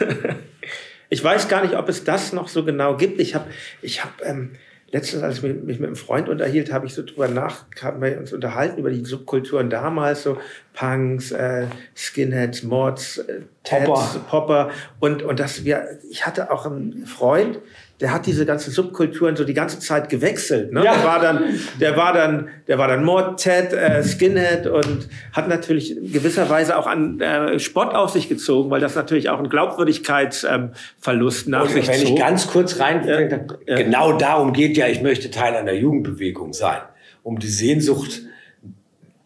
[1.09, 3.19] ich weiß gar nicht, ob es das noch so genau gibt.
[3.19, 3.49] Ich habe,
[3.81, 4.51] ich habe, ähm,
[4.91, 8.17] letztens, als ich mich mit einem Freund unterhielt, habe ich so drüber nach, haben wir
[8.17, 10.37] uns unterhalten über die Subkulturen damals, so
[10.73, 14.19] Punks, äh, Skinheads, Mods, äh, Tats, Popper.
[14.29, 17.59] Popper und, und das wir, ich hatte auch einen Freund,
[18.01, 20.71] der hat diese ganzen Subkulturen so die ganze Zeit gewechselt.
[20.71, 20.85] Ne?
[20.85, 20.95] Ja.
[20.95, 21.43] Der war dann,
[21.81, 26.87] der war dann, der war dann Mod, Ted, äh, Skinhead und hat natürlich gewisserweise auch
[26.87, 31.71] an äh, Spott auf sich gezogen, weil das natürlich auch einen Glaubwürdigkeitsverlust ähm, nach und
[31.71, 32.05] sich wenn zog.
[32.05, 33.75] Wenn ich ganz kurz rein, ja.
[33.75, 36.79] genau darum geht ja, ich möchte Teil einer Jugendbewegung sein,
[37.23, 38.21] um die Sehnsucht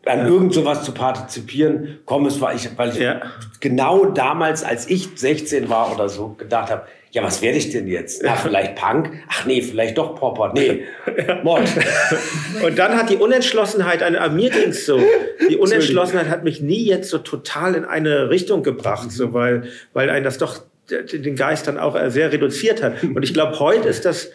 [0.06, 0.28] an ja.
[0.28, 3.22] irgend sowas zu partizipieren, komm, es war ich, weil ich ja.
[3.60, 6.84] genau damals, als ich 16 war oder so, gedacht habe,
[7.14, 8.24] ja, was werde ich denn jetzt?
[8.24, 9.12] Na, vielleicht Punk?
[9.30, 10.52] Ach nee, vielleicht doch Popper.
[10.56, 10.84] Nee,
[11.44, 11.62] Mod.
[12.66, 15.00] Und dann hat die Unentschlossenheit, an mir ging's so,
[15.48, 20.10] die Unentschlossenheit hat mich nie jetzt so total in eine Richtung gebracht, so, weil, weil
[20.10, 23.04] ein das doch den Geist dann auch sehr reduziert hat.
[23.16, 24.32] Und ich glaube, heute ist das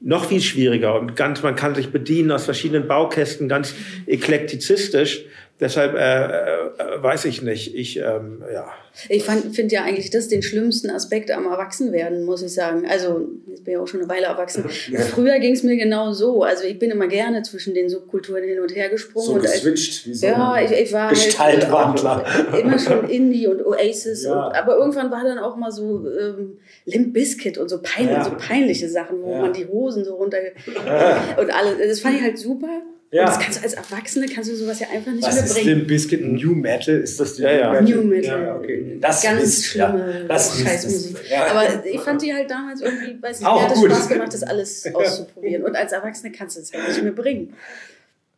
[0.00, 3.74] noch viel schwieriger und ganz, man kann sich bedienen aus verschiedenen Baukästen, ganz
[4.06, 5.26] eklektizistisch.
[5.60, 7.74] Deshalb äh, äh, weiß ich nicht.
[7.74, 8.72] Ich ähm, ja.
[9.08, 12.86] Ich finde ja eigentlich das den schlimmsten Aspekt am Erwachsenwerden, muss ich sagen.
[12.88, 14.64] Also ich bin ja auch schon eine Weile erwachsen.
[14.90, 15.00] Ja.
[15.00, 16.42] Früher ging es mir genau so.
[16.42, 19.26] Also ich bin immer gerne zwischen den Subkulturen hin und her gesprungen.
[19.26, 22.24] So und geswitcht, wie so ja, ich, ich war Gestaltwandler.
[22.24, 24.24] Halt immer schon Indie und Oasis.
[24.24, 24.46] Ja.
[24.46, 28.24] Und, aber irgendwann war dann auch mal so ähm, Limp Bizkit und so, pein ja.
[28.24, 30.38] so peinliche Sachen, wo man die Hosen so runter
[31.38, 31.76] und alles.
[31.86, 32.82] Das fand ich halt super.
[33.12, 33.22] Ja.
[33.22, 35.58] Und das kannst du als Erwachsene kannst du sowas ja einfach nicht Was mehr bringen.
[35.58, 36.94] Ist Limp Bizkit New Metal?
[36.96, 37.80] Ist das die ja, ja.
[37.80, 38.42] New Metal?
[38.42, 38.98] Ja, okay.
[39.00, 40.38] Das Ganz ist, schlimme ja.
[40.38, 41.16] Scheißmusik.
[41.28, 41.46] Ja.
[41.46, 44.42] Aber ich fand die halt damals irgendwie, weiß nicht, mir hat es Spaß gemacht, das
[44.44, 45.64] alles auszuprobieren.
[45.64, 47.52] Und als Erwachsene kannst du es halt nicht mehr bringen.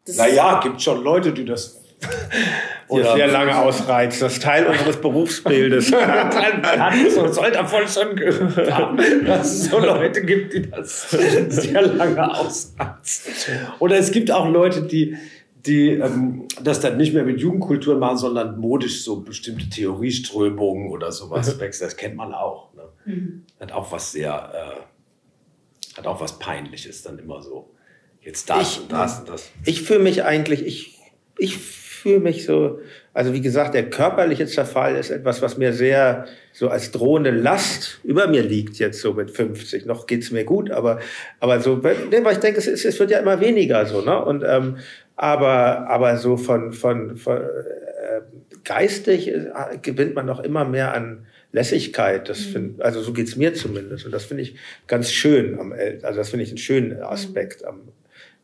[0.06, 1.81] Das naja, gibt schon Leute, die das
[2.88, 4.20] Oder sehr lange ausreizt.
[4.20, 5.90] Das ist Teil unseres Berufsbildes.
[5.90, 12.38] Man soll davon schon gehört haben, dass es so Leute gibt, die das sehr lange
[12.38, 13.32] ausreizen.
[13.78, 15.16] Oder es gibt auch Leute, die,
[15.64, 21.12] die ähm, das dann nicht mehr mit Jugendkultur machen, sondern modisch so bestimmte Theorieströmungen oder
[21.12, 21.86] sowas wechseln.
[21.86, 22.74] Das kennt man auch.
[22.74, 22.82] Ne?
[23.06, 23.46] Mhm.
[23.58, 27.70] Hat auch was sehr, äh, hat auch was Peinliches dann immer so.
[28.20, 29.50] Jetzt das ich, und das und das.
[29.64, 30.98] Ich fühle mich eigentlich, ich,
[31.38, 32.80] ich fühle mich so,
[33.14, 38.00] also wie gesagt, der körperliche Zerfall ist etwas, was mir sehr so als drohende Last
[38.02, 39.86] über mir liegt jetzt so mit 50.
[39.86, 40.98] Noch geht's mir gut, aber,
[41.38, 44.22] aber so, weil ich denke, es, es wird ja immer weniger so, ne?
[44.24, 44.78] Und, ähm,
[45.14, 48.20] aber, aber so von, von, von äh,
[48.64, 52.28] geistig äh, gewinnt man noch immer mehr an Lässigkeit.
[52.28, 52.52] Das mhm.
[52.52, 54.04] find, also so geht's mir zumindest.
[54.06, 54.56] Und das finde ich
[54.88, 57.80] ganz schön am, also das finde ich einen schönen Aspekt am,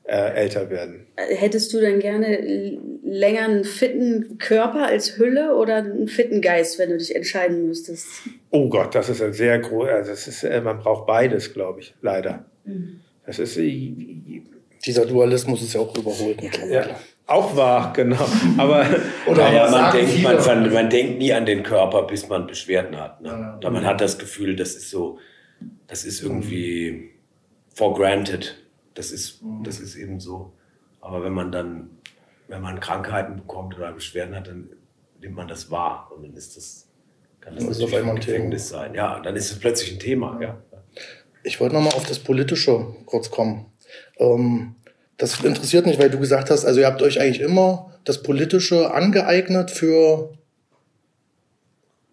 [0.09, 1.07] äh, älter werden.
[1.17, 6.91] Hättest du denn gerne länger einen fitten Körper als Hülle oder einen fitten Geist, wenn
[6.91, 8.07] du dich entscheiden müsstest?
[8.51, 11.81] Oh Gott, das ist ein sehr groß, also das ist, äh, man braucht beides, glaube
[11.81, 12.47] ich, leider.
[12.65, 13.01] Mhm.
[13.27, 14.43] Das ist äh,
[14.87, 16.73] dieser Dualismus ist ja auch überholt mittlerweile.
[16.73, 18.27] Ja, auch wahr, genau.
[18.57, 18.87] Aber
[19.27, 23.21] oder ja, man, denkt, man, man, denkt nie an den Körper, bis man Beschwerden hat.
[23.21, 23.59] Ne?
[23.63, 25.19] Ja, man hat das Gefühl, das ist so,
[25.87, 27.11] das ist irgendwie
[27.75, 28.57] for granted.
[28.95, 29.65] Das ist, mhm.
[29.65, 30.53] das ist eben so.
[31.01, 31.91] Aber wenn man dann,
[32.49, 34.71] wenn man Krankheiten bekommt oder Beschwerden hat, dann
[35.21, 36.89] nimmt man das wahr und dann ist das,
[37.41, 38.95] kann das, das natürlich ein Gefängnis sein.
[38.95, 40.41] Ja, dann ist es plötzlich ein Thema.
[40.41, 40.63] Ja.
[41.43, 43.67] Ich wollte nochmal auf das Politische kurz kommen.
[44.19, 44.75] Ähm,
[45.17, 48.93] das interessiert mich, weil du gesagt hast, also ihr habt euch eigentlich immer das Politische
[48.93, 50.38] angeeignet für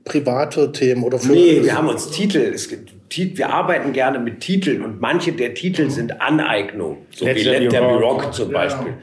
[0.05, 2.37] private Themen oder für Nee, wir haben uns Titel.
[2.53, 5.89] Es gibt, wir arbeiten gerne mit Titeln und manche der Titel mhm.
[5.89, 8.91] sind Aneignung, so Let's wie Let There Be Rock, Rock zum Beispiel.
[8.91, 8.97] Ja.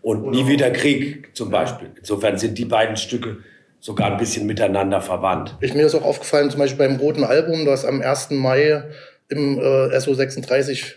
[0.00, 1.90] Und Nie wieder Krieg zum Beispiel.
[1.98, 3.38] Insofern sind die beiden Stücke
[3.80, 5.56] sogar ein bisschen miteinander verwandt.
[5.60, 8.30] Ich, mir ist auch aufgefallen, zum Beispiel beim Roten Album, das am 1.
[8.30, 8.84] Mai
[9.28, 10.94] im äh, SO36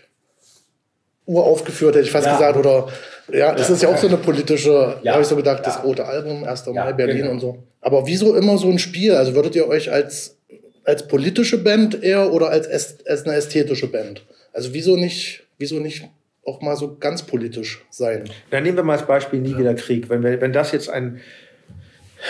[1.28, 2.32] Uhr aufgeführt, hätte ich fast ja.
[2.32, 2.56] gesagt.
[2.56, 2.88] Oder
[3.32, 3.74] ja, das ja.
[3.74, 5.12] ist ja auch so eine politische, ja.
[5.12, 6.66] habe ich so gedacht, das rote Album, 1.
[6.66, 7.30] Mai, Berlin genau.
[7.30, 7.58] und so.
[7.80, 9.14] Aber wieso immer so ein Spiel?
[9.14, 10.38] Also würdet ihr euch als,
[10.84, 12.66] als politische Band eher oder als,
[13.06, 14.24] als eine ästhetische Band?
[14.52, 16.08] Also wieso nicht, wieso nicht
[16.44, 18.24] auch mal so ganz politisch sein?
[18.50, 20.08] Dann nehmen wir mal als Beispiel nie wieder Krieg.
[20.08, 21.20] Wenn, wir, wenn das jetzt ein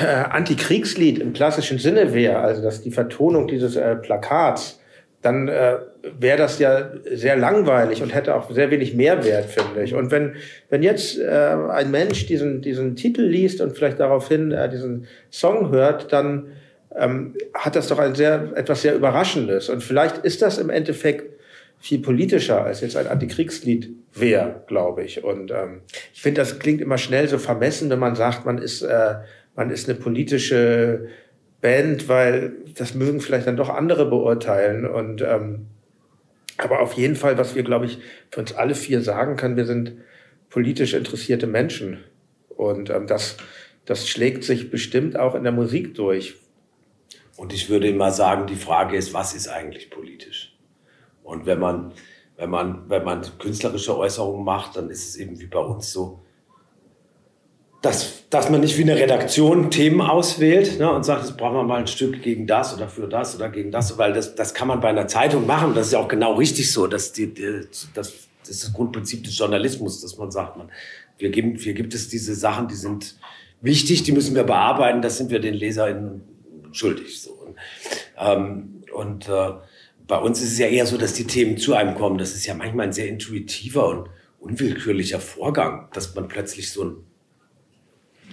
[0.01, 4.81] äh, Antikriegslied im klassischen Sinne wäre, also dass die Vertonung dieses äh, Plakats,
[5.23, 5.79] dann äh,
[6.19, 9.95] wäre das ja sehr langweilig und hätte auch sehr wenig Mehrwert, finde ich.
[9.95, 10.35] Und wenn,
[10.71, 15.71] wenn jetzt äh, ein Mensch diesen, diesen Titel liest und vielleicht daraufhin äh, diesen Song
[15.71, 16.53] hört, dann
[16.95, 19.69] ähm, hat das doch ein sehr, etwas sehr Überraschendes.
[19.69, 21.39] Und vielleicht ist das im Endeffekt
[21.79, 25.23] viel politischer, als jetzt ein Antikriegslied wäre, glaube ich.
[25.23, 25.83] Und ähm,
[26.13, 29.15] ich finde, das klingt immer schnell so vermessen, wenn man sagt, man ist, äh,
[29.55, 31.09] man ist eine politische
[31.61, 34.87] Band, weil das mögen vielleicht dann doch andere beurteilen.
[34.87, 35.67] Und ähm,
[36.59, 37.99] aber auf jeden Fall, was wir, glaube ich,
[38.31, 39.95] für uns alle vier sagen können, wir sind
[40.51, 42.05] politisch interessierte Menschen.
[42.49, 43.37] Und ähm, das,
[43.85, 46.35] das schlägt sich bestimmt auch in der Musik durch.
[47.37, 50.57] Und ich würde immer sagen, die Frage ist, was ist eigentlich politisch?
[51.23, 51.93] Und wenn man,
[52.37, 56.25] wenn man, wenn man künstlerische Äußerungen macht, dann ist es eben wie bei uns so,
[57.81, 61.63] dass, dass man nicht wie eine Redaktion Themen auswählt ne, und sagt, jetzt brauchen wir
[61.63, 64.67] mal ein Stück gegen das oder für das oder gegen das, weil das, das kann
[64.67, 65.75] man bei einer Zeitung machen.
[65.75, 66.89] Das ist ja auch genau richtig so.
[66.89, 68.13] Dass die, die, das, das
[68.49, 70.71] ist das Grundprinzip des Journalismus, dass man sagt, man,
[71.19, 73.17] wir geben, hier gibt es diese Sachen, die sind
[73.61, 76.23] wichtig, die müssen wir bearbeiten, das sind wir den LeserInnen
[76.73, 77.21] schuldig.
[77.21, 77.31] So.
[77.33, 77.57] Und,
[78.19, 79.53] ähm, und äh,
[80.07, 82.19] bei uns ist es ja eher so, dass die Themen zu einem kommen.
[82.19, 84.09] Das ist ja manchmal ein sehr intuitiver und
[84.41, 86.97] unwillkürlicher Vorgang, dass man plötzlich so ein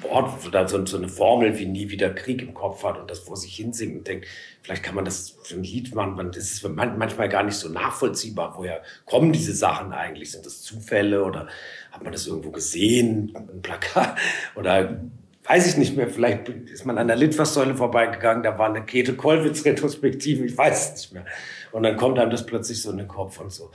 [0.10, 3.38] Wort oder so, eine Formel wie nie wieder Krieg im Kopf hat und das vor
[3.38, 4.28] sich hinsingt und denkt,
[4.62, 6.18] vielleicht kann man das für ein Lied machen.
[6.32, 8.56] Das ist manchmal gar nicht so nachvollziehbar.
[8.58, 10.32] Woher kommen diese Sachen eigentlich?
[10.32, 11.48] Sind das Zufälle oder
[11.92, 13.34] hat man das irgendwo gesehen?
[13.36, 14.18] Ein Plakat?
[14.56, 15.02] Oder
[15.48, 16.10] weiß ich nicht mehr.
[16.10, 18.44] Vielleicht ist man an der Litfaßsäule vorbeigegangen.
[18.44, 20.46] Da war eine Käthe Kollwitz-Retrospektive.
[20.46, 21.26] Ich weiß es nicht mehr.
[21.72, 23.72] Und dann kommt einem das plötzlich so in den Kopf und so.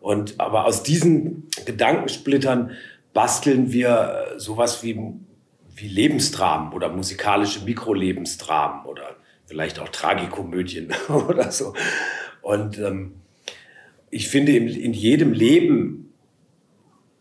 [0.00, 2.72] Und aber aus diesen Gedankensplittern
[3.12, 5.00] basteln wir sowas wie
[5.80, 11.74] wie Lebensdramen oder musikalische Mikrolebensdramen oder vielleicht auch Tragikomödien oder so.
[12.42, 13.14] Und ähm,
[14.10, 16.12] ich finde, in, in jedem Leben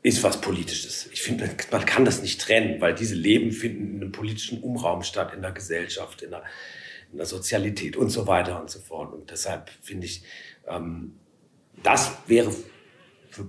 [0.03, 1.09] ist was Politisches.
[1.11, 5.03] Ich finde, man kann das nicht trennen, weil diese Leben finden in einem politischen Umraum
[5.03, 6.43] statt, in der Gesellschaft, in der,
[7.11, 9.13] in der Sozialität und so weiter und so fort.
[9.13, 10.23] Und deshalb finde ich,
[10.67, 11.15] ähm,
[11.83, 12.51] das wäre
[13.29, 13.47] für,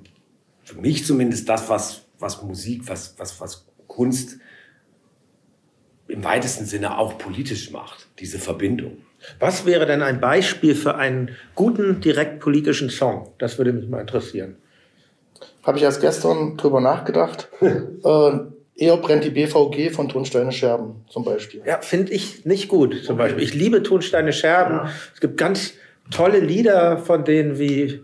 [0.64, 4.38] für mich zumindest das, was, was Musik, was, was, was Kunst
[6.08, 8.98] im weitesten Sinne auch politisch macht, diese Verbindung.
[9.38, 13.30] Was wäre denn ein Beispiel für einen guten direkt politischen Song?
[13.38, 14.56] Das würde mich mal interessieren.
[15.62, 17.48] Habe ich erst gestern drüber nachgedacht.
[17.60, 18.30] äh,
[18.76, 21.62] eher brennt die BVG von Tonsteine Scherben zum Beispiel.
[21.66, 23.24] Ja, finde ich nicht gut zum okay.
[23.24, 23.44] Beispiel.
[23.44, 24.76] Ich liebe Tonsteine Scherben.
[24.76, 24.92] Ja.
[25.14, 25.74] Es gibt ganz
[26.10, 28.02] tolle Lieder von denen wie,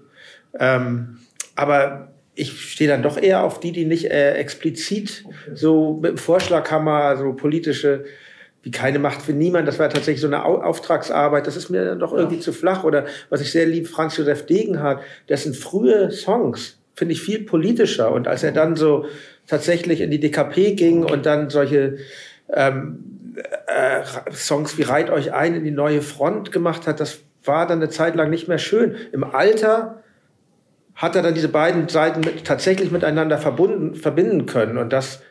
[0.58, 1.20] ähm,
[1.54, 6.18] aber ich stehe dann doch eher auf die, die nicht äh, explizit so mit dem
[6.18, 8.04] Vorschlaghammer, so politische
[8.62, 9.68] wie keine Macht für niemand.
[9.68, 11.46] Das war tatsächlich so eine Auftragsarbeit.
[11.46, 12.40] Das ist mir dann doch irgendwie ja.
[12.40, 12.82] zu flach.
[12.82, 18.10] Oder was ich sehr lieb, Franz Josef Degenhardt, dessen frühe Songs finde ich viel politischer.
[18.10, 19.04] Und als er dann so
[19.46, 21.98] tatsächlich in die DKP ging und dann solche
[22.50, 27.66] ähm, äh, Songs wie Reit euch ein in die neue Front gemacht hat, das war
[27.66, 28.96] dann eine Zeit lang nicht mehr schön.
[29.12, 30.03] Im Alter
[30.94, 34.78] hat er dann diese beiden Seiten mit, tatsächlich miteinander verbunden, verbinden können.
[34.78, 35.22] Und das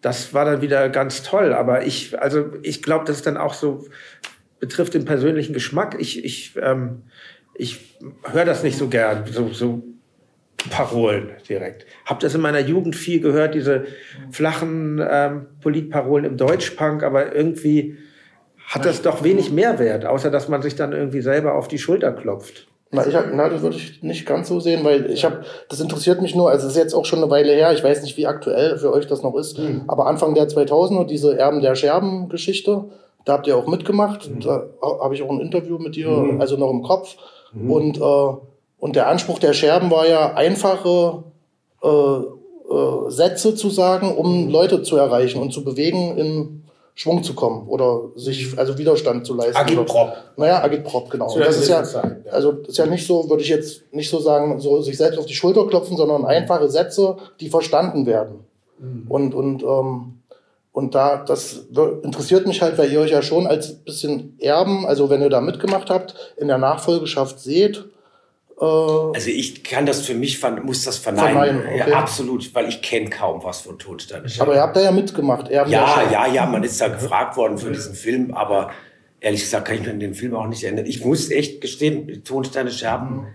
[0.00, 1.52] das war dann wieder ganz toll.
[1.52, 3.86] Aber ich, also ich glaube, das ist dann auch so,
[4.60, 5.96] betrifft den persönlichen Geschmack.
[5.98, 7.02] Ich, ich, ähm,
[7.54, 7.98] ich
[8.30, 9.82] höre das nicht so gern, so, so
[10.70, 11.86] Parolen direkt.
[12.04, 13.86] Hab das in meiner Jugend viel gehört, diese
[14.30, 17.98] flachen ähm, Politparolen im Deutschpunk, aber irgendwie
[18.66, 22.12] hat das doch wenig Mehrwert, außer dass man sich dann irgendwie selber auf die Schulter
[22.12, 22.66] klopft.
[22.92, 25.80] Na, ich hab, na, das würde ich nicht ganz so sehen, weil ich habe, das
[25.80, 28.16] interessiert mich nur, also es ist jetzt auch schon eine Weile her, ich weiß nicht,
[28.16, 29.82] wie aktuell für euch das noch ist, mhm.
[29.88, 32.84] aber Anfang der 2000er, diese Erben der Scherben-Geschichte,
[33.24, 34.40] da habt ihr auch mitgemacht, mhm.
[34.40, 36.40] da habe ich auch ein Interview mit dir, mhm.
[36.40, 37.16] also noch im Kopf
[37.52, 37.70] mhm.
[37.70, 38.36] und, äh,
[38.78, 41.24] und der Anspruch der Scherben war ja einfache
[41.82, 46.62] äh, äh, Sätze zu sagen, um Leute zu erreichen und zu bewegen in
[46.98, 49.58] Schwung zu kommen oder sich also Widerstand zu leisten.
[49.58, 50.16] Agitprop.
[50.38, 51.28] Naja, Agitprop, genau.
[51.28, 53.82] So, das ist ja, sein, ja, also das ist ja nicht so, würde ich jetzt
[53.92, 58.06] nicht so sagen, so sich selbst auf die Schulter klopfen, sondern einfache Sätze, die verstanden
[58.06, 58.46] werden.
[58.78, 59.04] Mhm.
[59.10, 60.20] Und und ähm,
[60.72, 61.66] und da das
[62.02, 65.42] interessiert mich halt, weil ihr euch ja schon als bisschen Erben, also wenn ihr da
[65.42, 67.84] mitgemacht habt, in der Nachfolgeschaft seht
[68.58, 71.34] also ich kann das für mich, muss das verneinen.
[71.34, 71.90] verneinen okay.
[71.90, 75.50] ja, absolut, weil ich kenne kaum was von Todsteine Aber ihr habt da ja mitgemacht.
[75.50, 78.70] ja, ja, ja, man ist da gefragt worden für diesen Film, aber
[79.20, 80.86] ehrlich gesagt kann ich mich an den Film auch nicht erinnern.
[80.86, 83.26] Ich muss echt gestehen, Tonsteine Scherben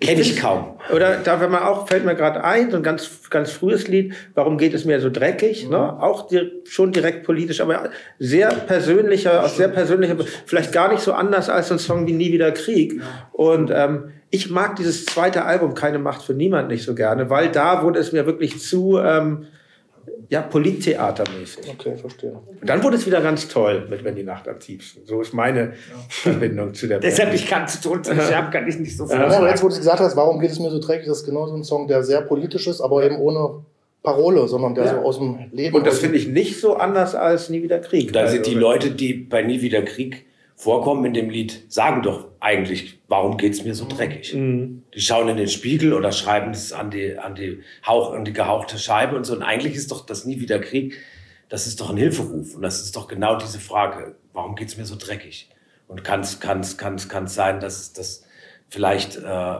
[0.00, 0.76] kenne ich kaum.
[0.92, 4.14] Oder da wenn man auch fällt mir gerade ein, so ein ganz ganz frühes Lied.
[4.34, 5.64] Warum geht es mir so dreckig?
[5.64, 5.70] Mhm.
[5.70, 6.02] Ne?
[6.02, 11.12] Auch die, schon direkt politisch, aber sehr persönlicher, aus sehr persönlicher, vielleicht gar nicht so
[11.12, 13.00] anders als so ein Song wie Nie wieder Krieg.
[13.32, 17.50] Und ähm, ich mag dieses zweite Album Keine Macht für niemand nicht so gerne, weil
[17.50, 19.46] da wurde es mir wirklich zu ähm,
[20.30, 21.68] ja, Polittheatermäßig.
[21.68, 22.32] Okay, verstehe.
[22.32, 25.02] Und dann wurde es wieder ganz toll mit Wenn die Nacht am tiefsten.
[25.04, 25.74] So ist meine ja.
[26.08, 27.04] Verbindung zu der Band.
[27.04, 29.30] Deshalb, ich kann zu Tod sterben, kann ich nicht so viel ja.
[29.30, 29.46] sagen.
[29.46, 31.54] Jetzt, wo du gesagt hast, warum geht es mir so dreckig, das ist genau so
[31.54, 33.62] ein Song, der sehr politisch ist, aber eben ohne
[34.02, 34.94] Parole, sondern der ja.
[34.94, 35.76] so aus dem Leben.
[35.76, 38.14] Und das finde ich nicht so anders als Nie wieder Krieg.
[38.14, 40.24] Da sind die Leute, die bei Nie wieder Krieg
[40.62, 44.32] vorkommen in dem Lied, sagen doch eigentlich, warum geht's mir so dreckig?
[44.32, 44.84] Mhm.
[44.94, 48.32] Die schauen in den Spiegel oder schreiben es an die, an die Hauch, an die
[48.32, 49.34] gehauchte Scheibe und so.
[49.34, 50.98] Und eigentlich ist doch das nie wieder Krieg.
[51.48, 52.54] Das ist doch ein Hilferuf.
[52.54, 54.14] Und das ist doch genau diese Frage.
[54.32, 55.50] Warum geht's mir so dreckig?
[55.88, 58.24] Und kann es, kann es, kann es, kann es sein, dass, dass
[58.68, 59.58] vielleicht, äh,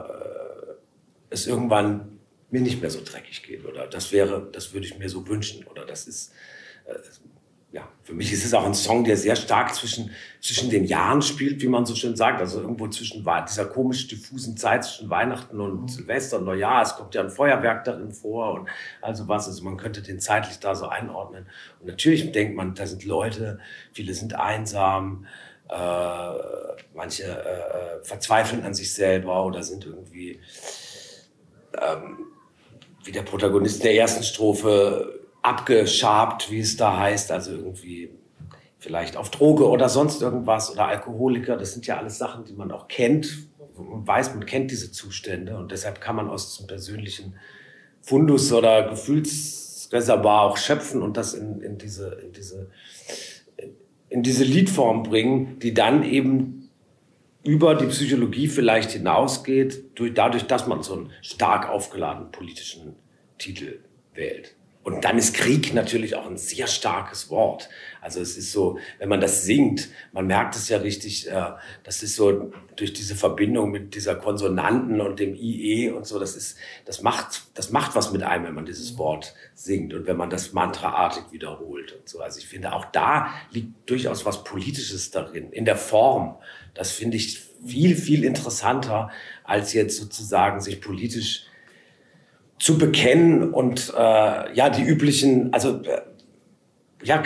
[1.31, 2.19] es irgendwann
[2.51, 5.67] mir nicht mehr so dreckig geht oder das wäre, das würde ich mir so wünschen
[5.67, 6.33] oder das ist,
[6.85, 6.95] äh,
[7.73, 10.11] ja, für mich ist es auch ein Song, der sehr stark zwischen,
[10.43, 12.39] zwischen den Jahren spielt, wie man so schön sagt.
[12.39, 16.83] Also irgendwo zwischen dieser komisch diffusen Zeit zwischen Weihnachten und Silvester und Neujahr.
[16.83, 18.69] Es kommt ja ein Feuerwerk darin vor und
[19.01, 19.47] also was.
[19.47, 21.47] Also man könnte den zeitlich da so einordnen.
[21.81, 23.59] Und natürlich denkt man, da sind Leute,
[23.95, 25.27] viele sind einsam,
[25.71, 26.33] äh,
[26.95, 30.41] manche äh, äh verzweifeln an sich selber oder sind irgendwie,
[31.81, 32.19] ähm,
[33.05, 38.11] wie der Protagonist der ersten Strophe, abgeschabt, wie es da heißt, also irgendwie
[38.79, 41.57] vielleicht auf Droge oder sonst irgendwas oder Alkoholiker.
[41.57, 45.57] Das sind ja alles Sachen, die man auch kennt und weiß, man kennt diese Zustände
[45.57, 47.35] und deshalb kann man aus diesem persönlichen
[48.01, 52.71] Fundus oder Gefühlsreservoir auch schöpfen und das in, in diese, in diese,
[54.09, 56.71] in diese Liedform bringen, die dann eben
[57.45, 62.95] über die Psychologie vielleicht hinausgeht, durch, dadurch, dass man so einen stark aufgeladenen politischen
[63.39, 63.81] Titel
[64.15, 64.55] wählt.
[64.85, 67.69] Und dann ist Krieg natürlich auch ein sehr starkes Wort.
[68.01, 71.51] Also es ist so, wenn man das singt, man merkt es ja richtig, äh,
[71.85, 76.35] das ist so durch diese Verbindung mit dieser Konsonanten und dem IE und so, das
[76.35, 80.17] ist, das macht, das macht was mit einem, wenn man dieses Wort singt und wenn
[80.17, 82.21] man das mantraartig wiederholt und so.
[82.21, 86.37] Also ich finde, auch da liegt durchaus was Politisches darin, in der Form.
[86.75, 89.11] Das finde ich viel, viel interessanter,
[89.45, 91.47] als jetzt sozusagen sich politisch
[92.63, 96.03] zu bekennen und äh, ja, die üblichen, also äh,
[97.03, 97.21] ja,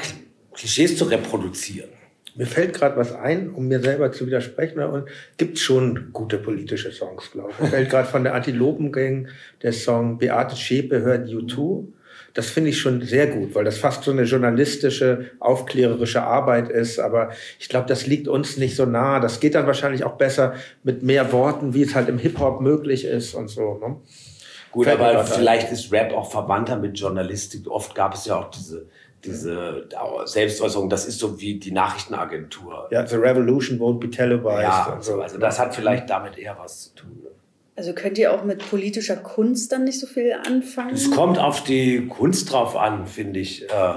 [0.55, 1.91] Klischees zu reproduzieren.
[2.37, 4.81] Mir fällt gerade was ein, um mir selber zu widersprechen.
[4.81, 7.61] Und gibt schon gute politische Songs, glaube ich.
[7.61, 9.29] Mir fällt gerade von der Antilopengang
[9.61, 11.85] der Song Beate Schäpe hört U2.
[12.33, 16.99] Das finde ich schon sehr gut, weil das fast so eine journalistische, aufklärerische Arbeit ist.
[16.99, 19.21] Aber ich glaube, das liegt uns nicht so nah.
[19.21, 23.05] Das geht dann wahrscheinlich auch besser mit mehr Worten, wie es halt im Hip-Hop möglich
[23.05, 23.79] ist und so.
[23.79, 23.97] Ne?
[24.77, 27.67] Gut, Fällt aber vielleicht ist Rap auch verwandter mit Journalistik.
[27.67, 28.85] Oft gab es ja auch diese
[29.25, 29.89] diese
[30.27, 32.87] Selbstäußerung, das ist so wie die Nachrichtenagentur.
[32.91, 34.63] Ja, The Revolution won't be televised.
[34.63, 35.19] Ja, so.
[35.23, 37.27] also das hat vielleicht damit eher was zu tun.
[37.75, 40.95] Also könnt ihr auch mit politischer Kunst dann nicht so viel anfangen?
[40.95, 43.65] Es kommt auf die Kunst drauf an, finde ich.
[43.71, 43.95] Äh.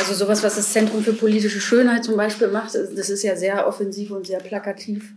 [0.00, 3.68] Also sowas, was das Zentrum für politische Schönheit zum Beispiel macht, das ist ja sehr
[3.68, 5.14] offensiv und sehr plakativ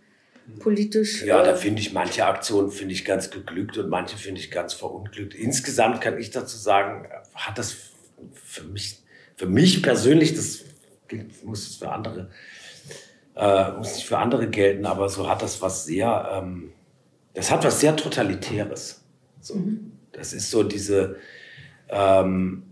[0.60, 1.24] politisch.
[1.24, 4.52] Ja, da äh, finde ich manche Aktionen finde ich ganz geglückt und manche finde ich
[4.52, 5.34] ganz verunglückt.
[5.34, 7.76] Insgesamt kann ich dazu sagen, hat das
[8.34, 9.00] für mich,
[9.36, 10.66] für mich persönlich, das
[11.43, 12.30] muss es für andere,
[13.36, 16.72] äh, muss nicht für andere gelten, aber so hat das was sehr, ähm,
[17.34, 19.04] das hat was sehr Totalitäres.
[19.39, 19.56] So.
[19.56, 19.91] Mhm.
[20.12, 21.18] Das ist so diese,
[21.89, 22.64] ähm,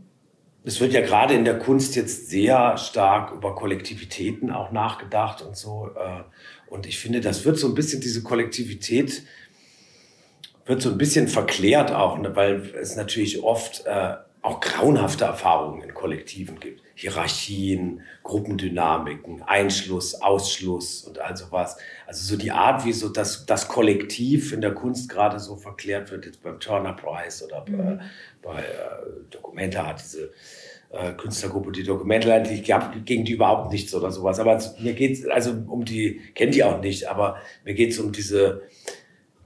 [0.67, 5.55] es wird ja gerade in der Kunst jetzt sehr stark über Kollektivitäten auch nachgedacht und
[5.55, 5.91] so.
[5.95, 6.23] Äh,
[6.69, 9.23] und ich finde, das wird so ein bisschen diese Kollektivität
[10.67, 15.81] wird so ein bisschen verklärt auch, ne, weil es natürlich oft äh, auch grauenhafte Erfahrungen
[15.81, 16.81] in Kollektiven gibt.
[16.95, 21.77] Hierarchien, Gruppendynamiken, Einschluss, Ausschluss und all sowas.
[22.07, 26.11] Also so die Art, wie so das, das Kollektiv in der Kunst gerade so verklärt
[26.11, 27.99] wird, jetzt beim Turner Prize oder mhm.
[28.41, 28.65] bei, bei äh,
[29.29, 30.31] Documenta hat diese
[30.89, 34.39] äh, Künstlergruppe, die Documenta, die gab, gegen die überhaupt nichts oder sowas.
[34.39, 38.61] Aber mir geht's also um die, kennt die auch nicht, aber mir geht's um diese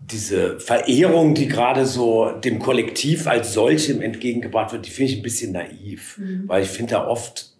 [0.03, 5.23] diese Verehrung, die gerade so dem Kollektiv als solchem entgegengebracht wird, die finde ich ein
[5.23, 6.43] bisschen naiv, mhm.
[6.47, 7.55] weil ich finde da oft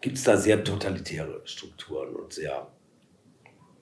[0.00, 2.68] gibt es da sehr totalitäre Strukturen und sehr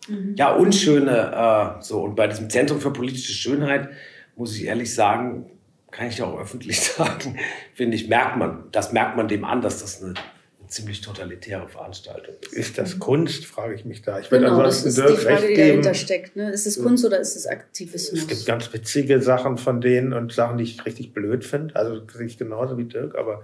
[0.09, 0.35] mhm.
[0.37, 3.91] ja unschöne äh, so und bei diesem Zentrum für politische Schönheit
[4.37, 5.51] muss ich ehrlich sagen,
[5.95, 7.38] kann ich auch öffentlich sagen,
[7.74, 10.14] finde ich merkt man, das merkt man dem an, dass das eine
[10.66, 12.53] ziemlich totalitäre Veranstaltung ist.
[12.53, 14.18] Ist das Kunst, frage ich mich da.
[14.18, 16.36] Ich würde genau, ansonsten das ist Dirk die Frage, die dahinter steckt.
[16.36, 16.51] Ne?
[16.51, 18.22] Ist es Kunst oder ist es Aktivismus?
[18.22, 21.76] Es gibt ganz witzige Sachen von denen und Sachen, die ich richtig blöd finde.
[21.76, 23.42] Also sehe ich genauso wie Dirk, aber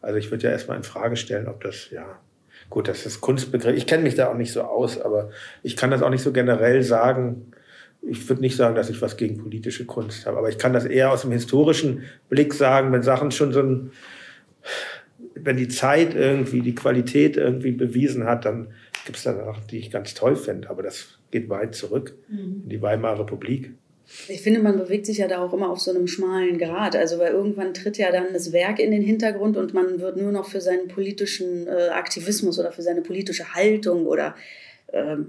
[0.00, 2.18] also ich würde ja erstmal in Frage stellen, ob das, ja,
[2.70, 3.76] gut, das ist Kunstbegriff.
[3.76, 5.30] Ich kenne mich da auch nicht so aus, aber
[5.62, 7.52] ich kann das auch nicht so generell sagen.
[8.02, 10.84] Ich würde nicht sagen, dass ich was gegen politische Kunst habe, aber ich kann das
[10.84, 13.90] eher aus dem historischen Blick sagen, wenn Sachen schon so ein
[15.34, 18.68] wenn die Zeit irgendwie die Qualität irgendwie bewiesen hat, dann
[19.04, 20.70] gibt es da Sachen, die ich ganz toll finde.
[20.70, 22.62] Aber das geht weit zurück mhm.
[22.64, 23.72] in die Weimarer Republik.
[24.28, 26.96] Ich finde, man bewegt sich ja da auch immer auf so einem schmalen Grad.
[26.96, 30.32] Also, weil irgendwann tritt ja dann das Werk in den Hintergrund und man wird nur
[30.32, 34.34] noch für seinen politischen äh, Aktivismus oder für seine politische Haltung oder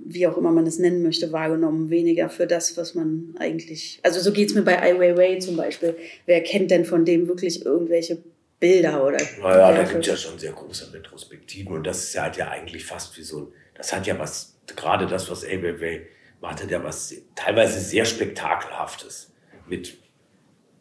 [0.06, 1.90] wie auch immer man es nennen möchte, wahrgenommen.
[1.90, 4.00] Weniger für das, was man eigentlich.
[4.04, 5.96] Also, so geht es mir bei Ai Weiwei zum Beispiel.
[6.26, 8.18] Wer kennt denn von dem wirklich irgendwelche
[8.62, 9.18] Bilder oder.
[9.42, 12.50] Naja, da gibt es ja schon sehr große Retrospektiven und das ist ja halt ja
[12.50, 16.02] eigentlich fast wie so ein, das hat ja was, gerade das, was ABW
[16.42, 19.34] macht, hat ja was teilweise sehr Spektakelhaftes
[19.68, 19.98] mit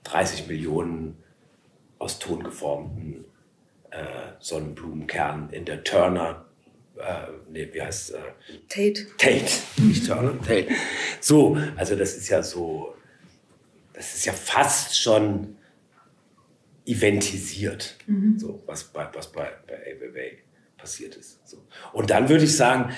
[0.05, 1.17] 30 Millionen
[1.99, 3.25] aus Ton geformten
[3.91, 4.05] äh,
[4.41, 6.50] Sonnenblumenkernen in der Turner
[7.51, 8.19] nee, wie heißt äh,
[8.69, 9.07] Tate.
[9.19, 10.69] Tate, nicht Turner, Tate.
[11.21, 12.95] So, also das ist ja so,
[13.93, 15.57] das ist ja fast schon
[16.87, 18.39] eventisiert, mhm.
[18.39, 20.39] so, was bei, was bei, bei AWA
[20.77, 21.47] passiert ist.
[21.47, 21.59] So.
[21.93, 22.93] Und dann würde ich sagen,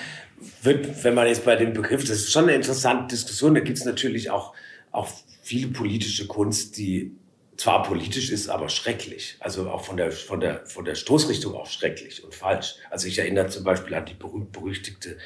[0.61, 3.77] wird, wenn man jetzt bei dem Begriff, das ist schon eine interessante Diskussion, da gibt
[3.77, 4.53] es natürlich auch,
[4.91, 5.09] auch
[5.41, 7.15] viele politische Kunst, die
[7.57, 9.37] zwar politisch ist, aber schrecklich.
[9.39, 12.75] Also auch von der, von der, von der Stoßrichtung auch schrecklich und falsch.
[12.89, 15.17] Also ich erinnere zum Beispiel an die berühmt-berüchtigte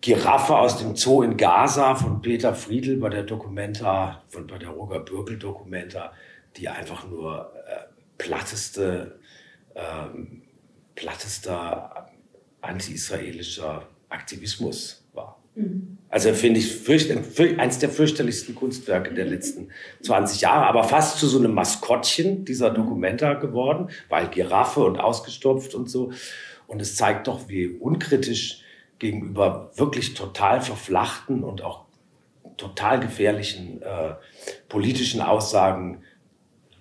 [0.00, 4.70] Giraffe aus dem Zoo in Gaza von Peter Friedl bei der Dokumenta, von, bei der
[4.70, 6.12] Roger Bürkel Dokumenta,
[6.56, 7.84] die einfach nur äh,
[8.16, 9.20] platteste,
[9.74, 10.42] ähm,
[10.94, 12.10] plattester
[12.62, 14.99] anti-israelischer Aktivismus.
[16.08, 17.10] Also finde ich fürcht,
[17.58, 19.68] eins der fürchterlichsten Kunstwerke der letzten
[20.02, 25.74] 20 Jahre, aber fast zu so einem Maskottchen dieser Dokumenta geworden, weil Giraffe und ausgestopft
[25.74, 26.12] und so.
[26.66, 28.62] Und es zeigt doch, wie unkritisch
[28.98, 31.84] gegenüber wirklich total verflachten und auch
[32.56, 34.14] total gefährlichen äh,
[34.68, 36.02] politischen Aussagen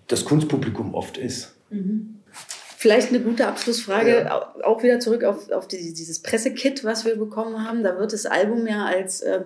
[0.07, 1.55] das Kunstpublikum oft ist.
[1.69, 2.18] Mhm.
[2.81, 4.53] Vielleicht eine gute Abschlussfrage, ja.
[4.63, 7.83] auch wieder zurück auf, auf die, dieses Pressekit, was wir bekommen haben.
[7.83, 9.41] Da wird das Album ja als äh,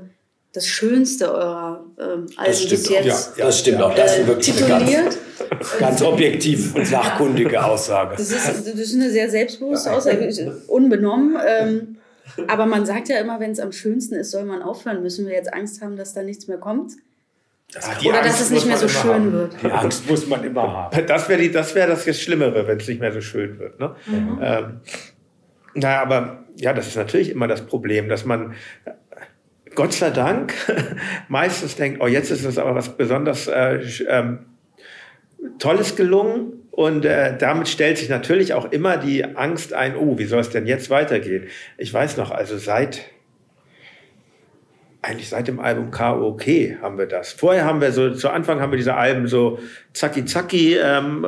[0.52, 2.92] das Schönste eurer ähm, Alben Das stimmt bis auch.
[2.92, 3.96] jetzt Ja, das stimmt auch.
[3.96, 5.18] Das ist wirklich tituliert.
[5.50, 8.18] ganz, ganz objektiv und sachkundige Aussage.
[8.18, 11.36] Das ist, das ist eine sehr selbstbewusste Aussage, unbenommen.
[11.44, 11.98] Ähm,
[12.48, 15.02] aber man sagt ja immer, wenn es am schönsten ist, soll man aufhören.
[15.02, 16.94] Müssen wir jetzt Angst haben, dass da nichts mehr kommt?
[17.82, 19.32] Ah, die Oder Angst dass es nicht mehr so schön haben.
[19.34, 19.56] wird?
[19.64, 21.06] Die Angst muss man immer haben.
[21.08, 23.80] Das wäre das, wär das jetzt Schlimmere, wenn es nicht mehr so schön wird.
[23.80, 23.96] Ne?
[24.42, 24.82] Ähm,
[25.74, 28.54] naja, aber ja, das ist natürlich immer das Problem, dass man
[29.76, 30.54] Gott sei Dank
[31.28, 34.40] meistens denkt, oh, jetzt ist es aber was besonders äh, ähm,
[35.60, 36.60] Tolles gelungen.
[36.72, 40.50] Und äh, damit stellt sich natürlich auch immer die Angst ein, oh, wie soll es
[40.50, 41.48] denn jetzt weitergehen?
[41.78, 43.02] Ich weiß noch, also seit
[45.04, 46.48] eigentlich seit dem Album KOK
[46.82, 47.34] haben wir das.
[47.34, 49.60] Vorher haben wir so, zu Anfang haben wir diese Alben so
[49.92, 51.28] zacki zacki ähm,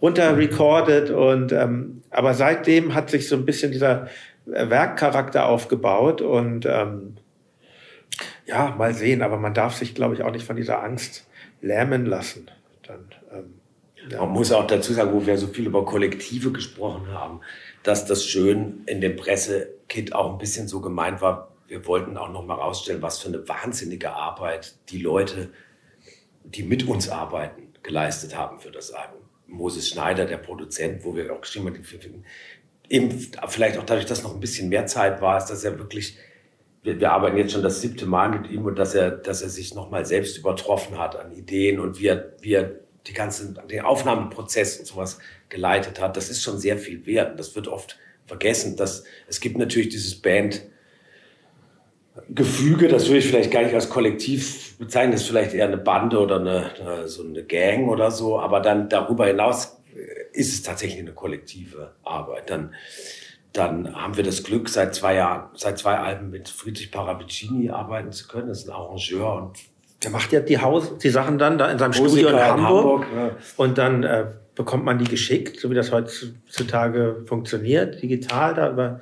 [0.00, 4.06] runter recorded und ähm, aber seitdem hat sich so ein bisschen dieser
[4.46, 7.16] äh, Werkcharakter aufgebaut und ähm,
[8.46, 11.26] ja, mal sehen, aber man darf sich, glaube ich, auch nicht von dieser Angst
[11.60, 12.48] lähmen lassen.
[12.86, 13.54] Dann, ähm,
[14.08, 14.20] ja.
[14.20, 17.40] Man muss auch dazu sagen, wo wir so viel über Kollektive gesprochen haben,
[17.82, 21.55] dass das schön in dem Pressekit auch ein bisschen so gemeint war.
[21.68, 25.50] Wir wollten auch noch mal rausstellen, was für eine wahnsinnige Arbeit die Leute,
[26.44, 29.20] die mit uns arbeiten, geleistet haben für das Album.
[29.46, 32.22] Moses Schneider, der Produzent, wo wir auch geschrieben haben, wir
[32.88, 36.18] eben vielleicht auch dadurch, dass noch ein bisschen mehr Zeit war, ist das ja wirklich,
[36.82, 39.48] wir, wir arbeiten jetzt schon das siebte Mal mit ihm und dass er, dass er
[39.48, 42.72] sich nochmal selbst übertroffen hat an Ideen und wie er, wie er
[43.06, 47.32] die ganzen, den Aufnahmeprozess und sowas geleitet hat, das ist schon sehr viel wert.
[47.32, 50.62] Und das wird oft vergessen, dass es gibt natürlich dieses Band,
[52.28, 55.76] Gefüge, das würde ich vielleicht gar nicht als Kollektiv bezeichnen, das ist vielleicht eher eine
[55.76, 60.62] Bande oder eine, so eine Gang oder so, aber dann darüber hinaus äh, ist es
[60.62, 62.50] tatsächlich eine kollektive Arbeit.
[62.50, 62.74] Dann,
[63.52, 68.12] dann haben wir das Glück, seit zwei Jahren, seit zwei Alben mit Friedrich Paravicini arbeiten
[68.12, 68.48] zu können.
[68.48, 69.58] Das ist ein Arrangeur und
[70.02, 72.42] Der macht ja die Haus, die Sachen dann da in seinem Musiker Studio in in
[72.42, 73.06] Hamburg.
[73.06, 73.36] Hamburg, ja.
[73.56, 79.00] Und dann äh, bekommt man die geschickt, so wie das heutzutage funktioniert, digital da über.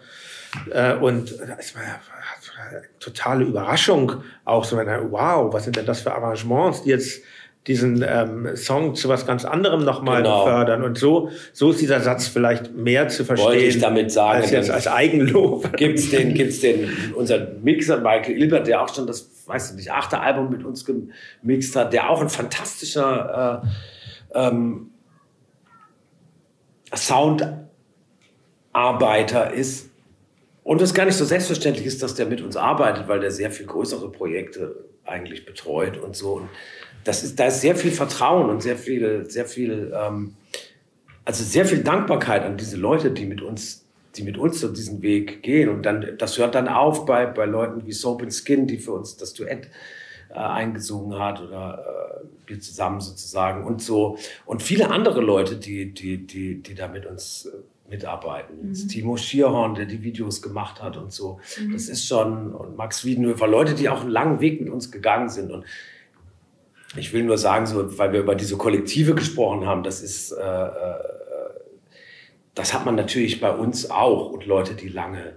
[0.71, 2.44] Äh, und das war ja eine
[3.01, 7.23] totale Überraschung, auch so, wenn er, wow, was sind denn das für Arrangements, die jetzt
[7.67, 10.45] diesen ähm, Song zu was ganz anderem nochmal Genau.
[10.45, 10.83] fördern.
[10.83, 14.51] Und so, so ist dieser Satz vielleicht mehr zu verstehen, Wollte ich damit sagen, als
[14.51, 15.75] jetzt als Eigenlob.
[15.77, 19.91] gibt's den, gibt's den, unser Mixer Michael Ilbert, der auch schon das, weiß ich nicht,
[19.93, 23.63] achte Album mit uns gemixt hat, der auch ein fantastischer
[24.35, 24.91] äh, ähm,
[28.73, 29.91] Soundarbeiter ist.
[30.65, 33.51] Und es gar nicht so selbstverständlich ist, dass der mit uns arbeitet, weil der sehr
[33.51, 36.33] viel größere Projekte eigentlich betreut und so.
[36.37, 36.49] Und
[37.05, 40.35] das ist, da ist sehr viel Vertrauen und sehr viel, sehr viel, ähm,
[41.27, 43.85] also sehr viel Dankbarkeit an diese Leute, die mit uns,
[44.17, 45.69] die mit uns so diesen Weg gehen.
[45.69, 48.93] Und dann, das hört dann auf bei, bei Leuten wie Soap and Skin, die für
[48.93, 49.69] uns das Duett
[50.31, 54.17] äh, eingesungen hat oder äh, wir zusammen sozusagen und so.
[54.47, 57.59] Und viele andere Leute, die, die, die, die da mit uns äh,
[57.89, 58.69] mitarbeiten.
[58.69, 61.41] Jetzt Timo Schierhorn, der die Videos gemacht hat und so.
[61.73, 65.29] Das ist schon, und Max Wiedenhöfer, Leute, die auch einen langen Weg mit uns gegangen
[65.29, 65.51] sind.
[65.51, 65.65] Und
[66.97, 70.43] ich will nur sagen, so, weil wir über diese Kollektive gesprochen haben, das ist, äh,
[70.43, 70.95] äh,
[72.55, 75.35] das hat man natürlich bei uns auch und Leute, die lange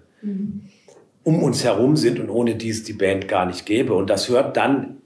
[1.23, 3.93] um uns herum sind und ohne die es die Band gar nicht gäbe.
[3.93, 5.01] Und das hört dann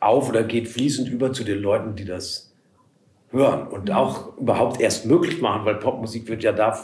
[0.00, 2.51] auf oder geht fließend über zu den Leuten, die das
[3.32, 6.78] hören und auch überhaupt erst möglich machen, weil Popmusik wird ja da,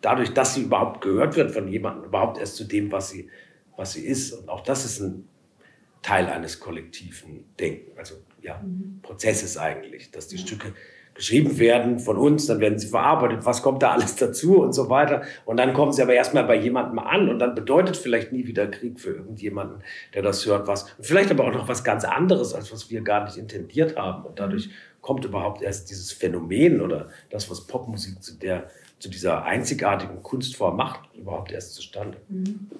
[0.00, 3.28] dadurch, dass sie überhaupt gehört wird von jemandem, überhaupt erst zu dem, was sie,
[3.76, 4.32] was sie ist.
[4.32, 5.28] Und auch das ist ein
[6.02, 8.62] Teil eines kollektiven Denken, also ja,
[9.02, 10.72] Prozesses eigentlich, dass die Stücke
[11.16, 14.90] geschrieben werden von uns, dann werden sie verarbeitet, was kommt da alles dazu und so
[14.90, 15.22] weiter.
[15.44, 18.66] Und dann kommen sie aber erstmal bei jemandem an und dann bedeutet vielleicht nie wieder
[18.68, 19.82] Krieg für irgendjemanden,
[20.14, 23.00] der das hört, was, und vielleicht aber auch noch was ganz anderes, als was wir
[23.00, 24.24] gar nicht intendiert haben.
[24.24, 24.70] Und dadurch
[25.06, 30.76] kommt überhaupt erst dieses Phänomen oder das, was Popmusik zu der, zu dieser einzigartigen Kunstform
[30.76, 32.16] macht, überhaupt erst zustande.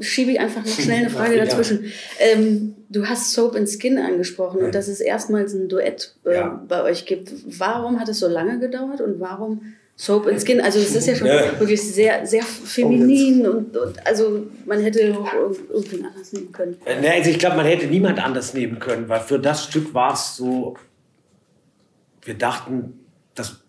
[0.01, 1.45] Schiebe ich einfach noch schnell eine Frage Ja.
[1.45, 1.85] dazwischen.
[2.19, 6.61] Ähm, du hast Soap and Skin angesprochen und dass es erstmals ein Duett äh, Ja.
[6.67, 7.33] bei euch gibt.
[7.61, 10.61] Warum hat es so lange gedauert und warum Soap and Skin?
[10.61, 11.61] Also es ist ja schon Ja.
[11.61, 16.77] wirklich sehr, sehr feminin und, und also man hätte auch irg- irgendwen anders nehmen können.
[16.87, 20.13] Äh, also ich glaube, man hätte niemand anders nehmen können, weil für das Stück war
[20.15, 20.77] es so,
[22.27, 23.65] wir dachten, das,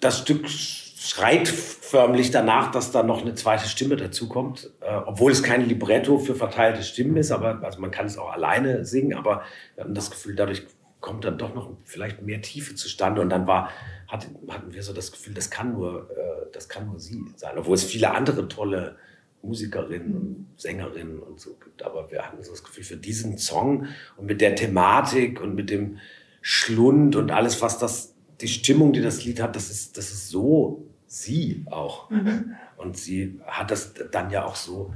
[0.00, 5.42] das Stück schreit förmlich danach, dass da noch eine zweite Stimme dazukommt, äh, obwohl es
[5.42, 9.42] kein Libretto für verteilte Stimmen ist, aber also man kann es auch alleine singen, aber
[9.74, 10.66] wir hatten das Gefühl, dadurch
[11.00, 13.70] kommt dann doch noch vielleicht mehr Tiefe zustande und dann war,
[14.06, 17.56] hatten, hatten wir so das Gefühl, das kann nur, äh, das kann nur sie sein,
[17.56, 18.96] obwohl es viele andere tolle
[19.42, 21.82] Musikerinnen Sängerinnen und so gibt.
[21.82, 23.86] Aber wir hatten so das Gefühl, für diesen Song
[24.16, 25.98] und mit der Thematik und mit dem
[26.40, 30.28] Schlund und alles, was das, die Stimmung, die das Lied hat, das ist, das ist
[30.28, 32.08] so sie auch.
[32.10, 32.54] Mhm.
[32.76, 34.94] Und sie hat das dann ja auch so,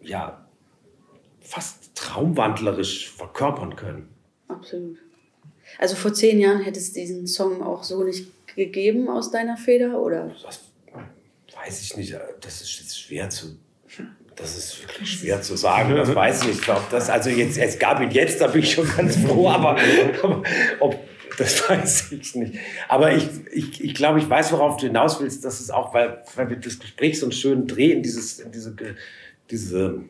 [0.00, 0.46] ja,
[1.40, 4.08] fast traumwandlerisch verkörpern können.
[4.48, 4.98] Absolut.
[5.78, 10.00] Also vor zehn Jahren hätte es diesen Song auch so nicht gegeben aus deiner Feder,
[10.00, 10.34] oder?
[10.44, 10.60] Das
[11.54, 12.16] weiß ich nicht.
[12.40, 13.56] Das ist jetzt schwer zu.
[14.36, 15.94] Das ist wirklich schwer zu sagen.
[15.94, 16.58] Das weiß ich nicht.
[16.60, 19.48] Ich glaube, das, also jetzt, es gab ihn jetzt, da bin ich schon ganz froh,
[19.50, 19.76] aber,
[20.22, 20.42] aber
[20.80, 20.98] ob,
[21.36, 22.54] das weiß ich nicht.
[22.88, 25.44] Aber ich, ich, ich glaube, ich weiß, worauf du hinaus willst.
[25.44, 28.52] Das ist auch, weil, weil wir das Gespräch so einen schönen Dreh in dieses, in
[28.52, 28.74] diese,
[29.50, 30.00] diese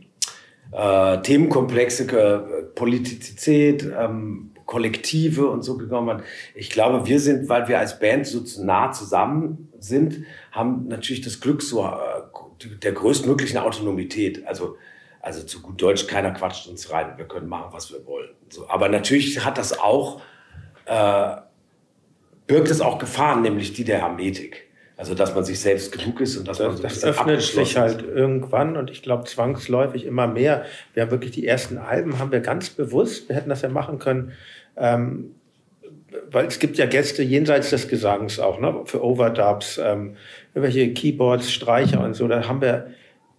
[0.72, 6.24] äh, Themenkomplexe, äh, Politizität, ähm, Kollektive und so gekommen hat.
[6.54, 11.40] Ich glaube, wir sind, weil wir als Band so nah zusammen sind, haben natürlich das
[11.40, 11.90] Glück so äh,
[12.68, 14.46] der größtmöglichen Autonomität.
[14.46, 14.76] Also,
[15.20, 17.14] also zu gut Deutsch, keiner quatscht uns rein.
[17.16, 18.30] Wir können machen, was wir wollen.
[18.48, 20.20] So, aber natürlich hat das auch,
[20.86, 21.36] äh,
[22.46, 24.68] birgt es auch Gefahren, nämlich die der Hermetik.
[24.96, 27.76] Also, dass man sich selbst genug ist und dass das, man so Das öffnet sich
[27.76, 30.64] halt irgendwann und ich glaube zwangsläufig immer mehr.
[30.94, 33.98] Wir haben wirklich die ersten Alben, haben wir ganz bewusst, wir hätten das ja machen
[33.98, 34.32] können,
[34.76, 35.34] ähm,
[36.30, 40.16] weil es gibt ja Gäste jenseits des Gesangs auch, ne, für Overdubs, ähm,
[40.54, 42.28] irgendwelche Keyboards, Streicher und so.
[42.28, 42.88] Da haben wir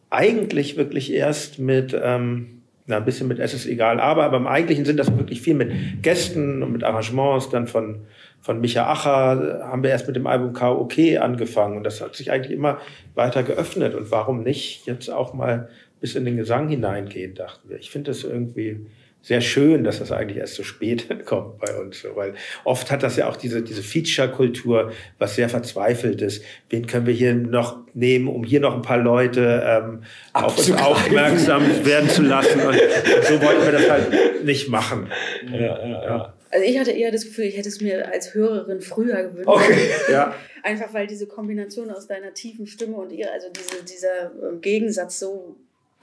[0.09, 4.47] eigentlich wirklich erst mit, ähm, na, ein bisschen mit Es ist egal, aber, aber im
[4.47, 8.01] eigentlichen sind das wirklich viel mit Gästen und mit Arrangements dann von
[8.43, 12.29] von Micha Acher haben wir erst mit dem Album KOK angefangen und das hat sich
[12.29, 12.77] eigentlich immer
[13.15, 13.95] weiter geöffnet.
[13.95, 15.69] Und warum nicht jetzt auch mal
[16.01, 17.77] bis in den Gesang hineingehen, dachten wir.
[17.77, 18.85] Ich finde das irgendwie
[19.23, 23.15] sehr schön, dass das eigentlich erst so spät kommt bei uns, weil oft hat das
[23.15, 26.43] ja auch diese, diese Feature-Kultur, was sehr verzweifelt ist.
[26.69, 30.03] Wen können wir hier noch nehmen, um hier noch ein paar Leute ähm,
[30.33, 32.59] auf uns aufmerksam werden zu lassen?
[32.59, 35.09] Und, und so wollten wir das halt nicht machen.
[35.49, 36.33] Ja, ja, ja.
[36.51, 39.47] Also ich hatte eher das Gefühl, ich hätte es mir als Hörerin früher gewünscht.
[39.47, 39.89] Okay.
[40.11, 40.35] Ja.
[40.63, 45.19] Einfach weil diese Kombination aus deiner tiefen Stimme und ihr, also diese, dieser ähm, Gegensatz
[45.19, 45.55] so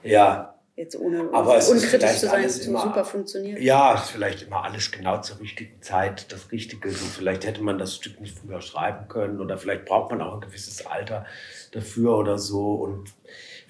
[0.03, 0.55] ja.
[0.75, 3.59] Jetzt ohne Aber unkritisch zu sein, so immer, super funktioniert.
[3.59, 6.89] Ja, es ist vielleicht immer alles genau zur richtigen Zeit, das Richtige.
[6.91, 10.35] So, vielleicht hätte man das Stück nicht früher schreiben können oder vielleicht braucht man auch
[10.35, 11.25] ein gewisses Alter
[11.71, 12.73] dafür oder so.
[12.75, 13.13] Und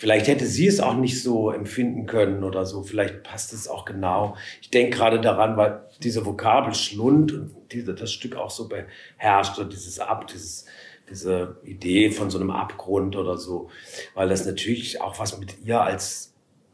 [0.02, 2.82] Vielleicht hätte sie es auch nicht so empfinden können oder so.
[2.82, 4.36] Vielleicht passt es auch genau.
[4.60, 9.60] Ich denke gerade daran, weil diese Vokabel Schlund und diese, das Stück auch so beherrscht
[9.60, 10.66] und dieses Ab, dieses,
[11.08, 13.70] diese Idee von so einem Abgrund oder so,
[14.16, 16.31] weil das natürlich auch was mit ihr als,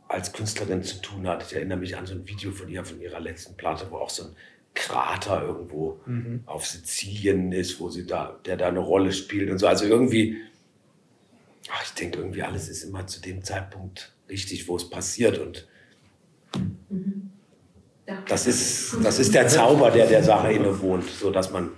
[0.08, 1.43] als Künstlerin zu tun hat.
[1.43, 4.10] Ich erinnere mich an so ein Video von ihr, von ihrer letzten Platte, wo auch
[4.10, 4.36] so ein
[4.74, 6.43] Krater irgendwo mhm.
[6.45, 9.68] auf Sizilien ist, wo sie da, der da eine Rolle spielt und so.
[9.68, 10.38] Also irgendwie,
[11.70, 15.39] ach, ich denke irgendwie, alles ist immer zu dem Zeitpunkt richtig, wo es passiert.
[15.39, 15.68] Und
[16.89, 17.32] mhm.
[18.28, 21.72] das, ist, das ist der Zauber, der der Sache innewohnt, so dass man.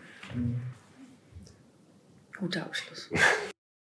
[2.38, 3.10] Guter Abschluss.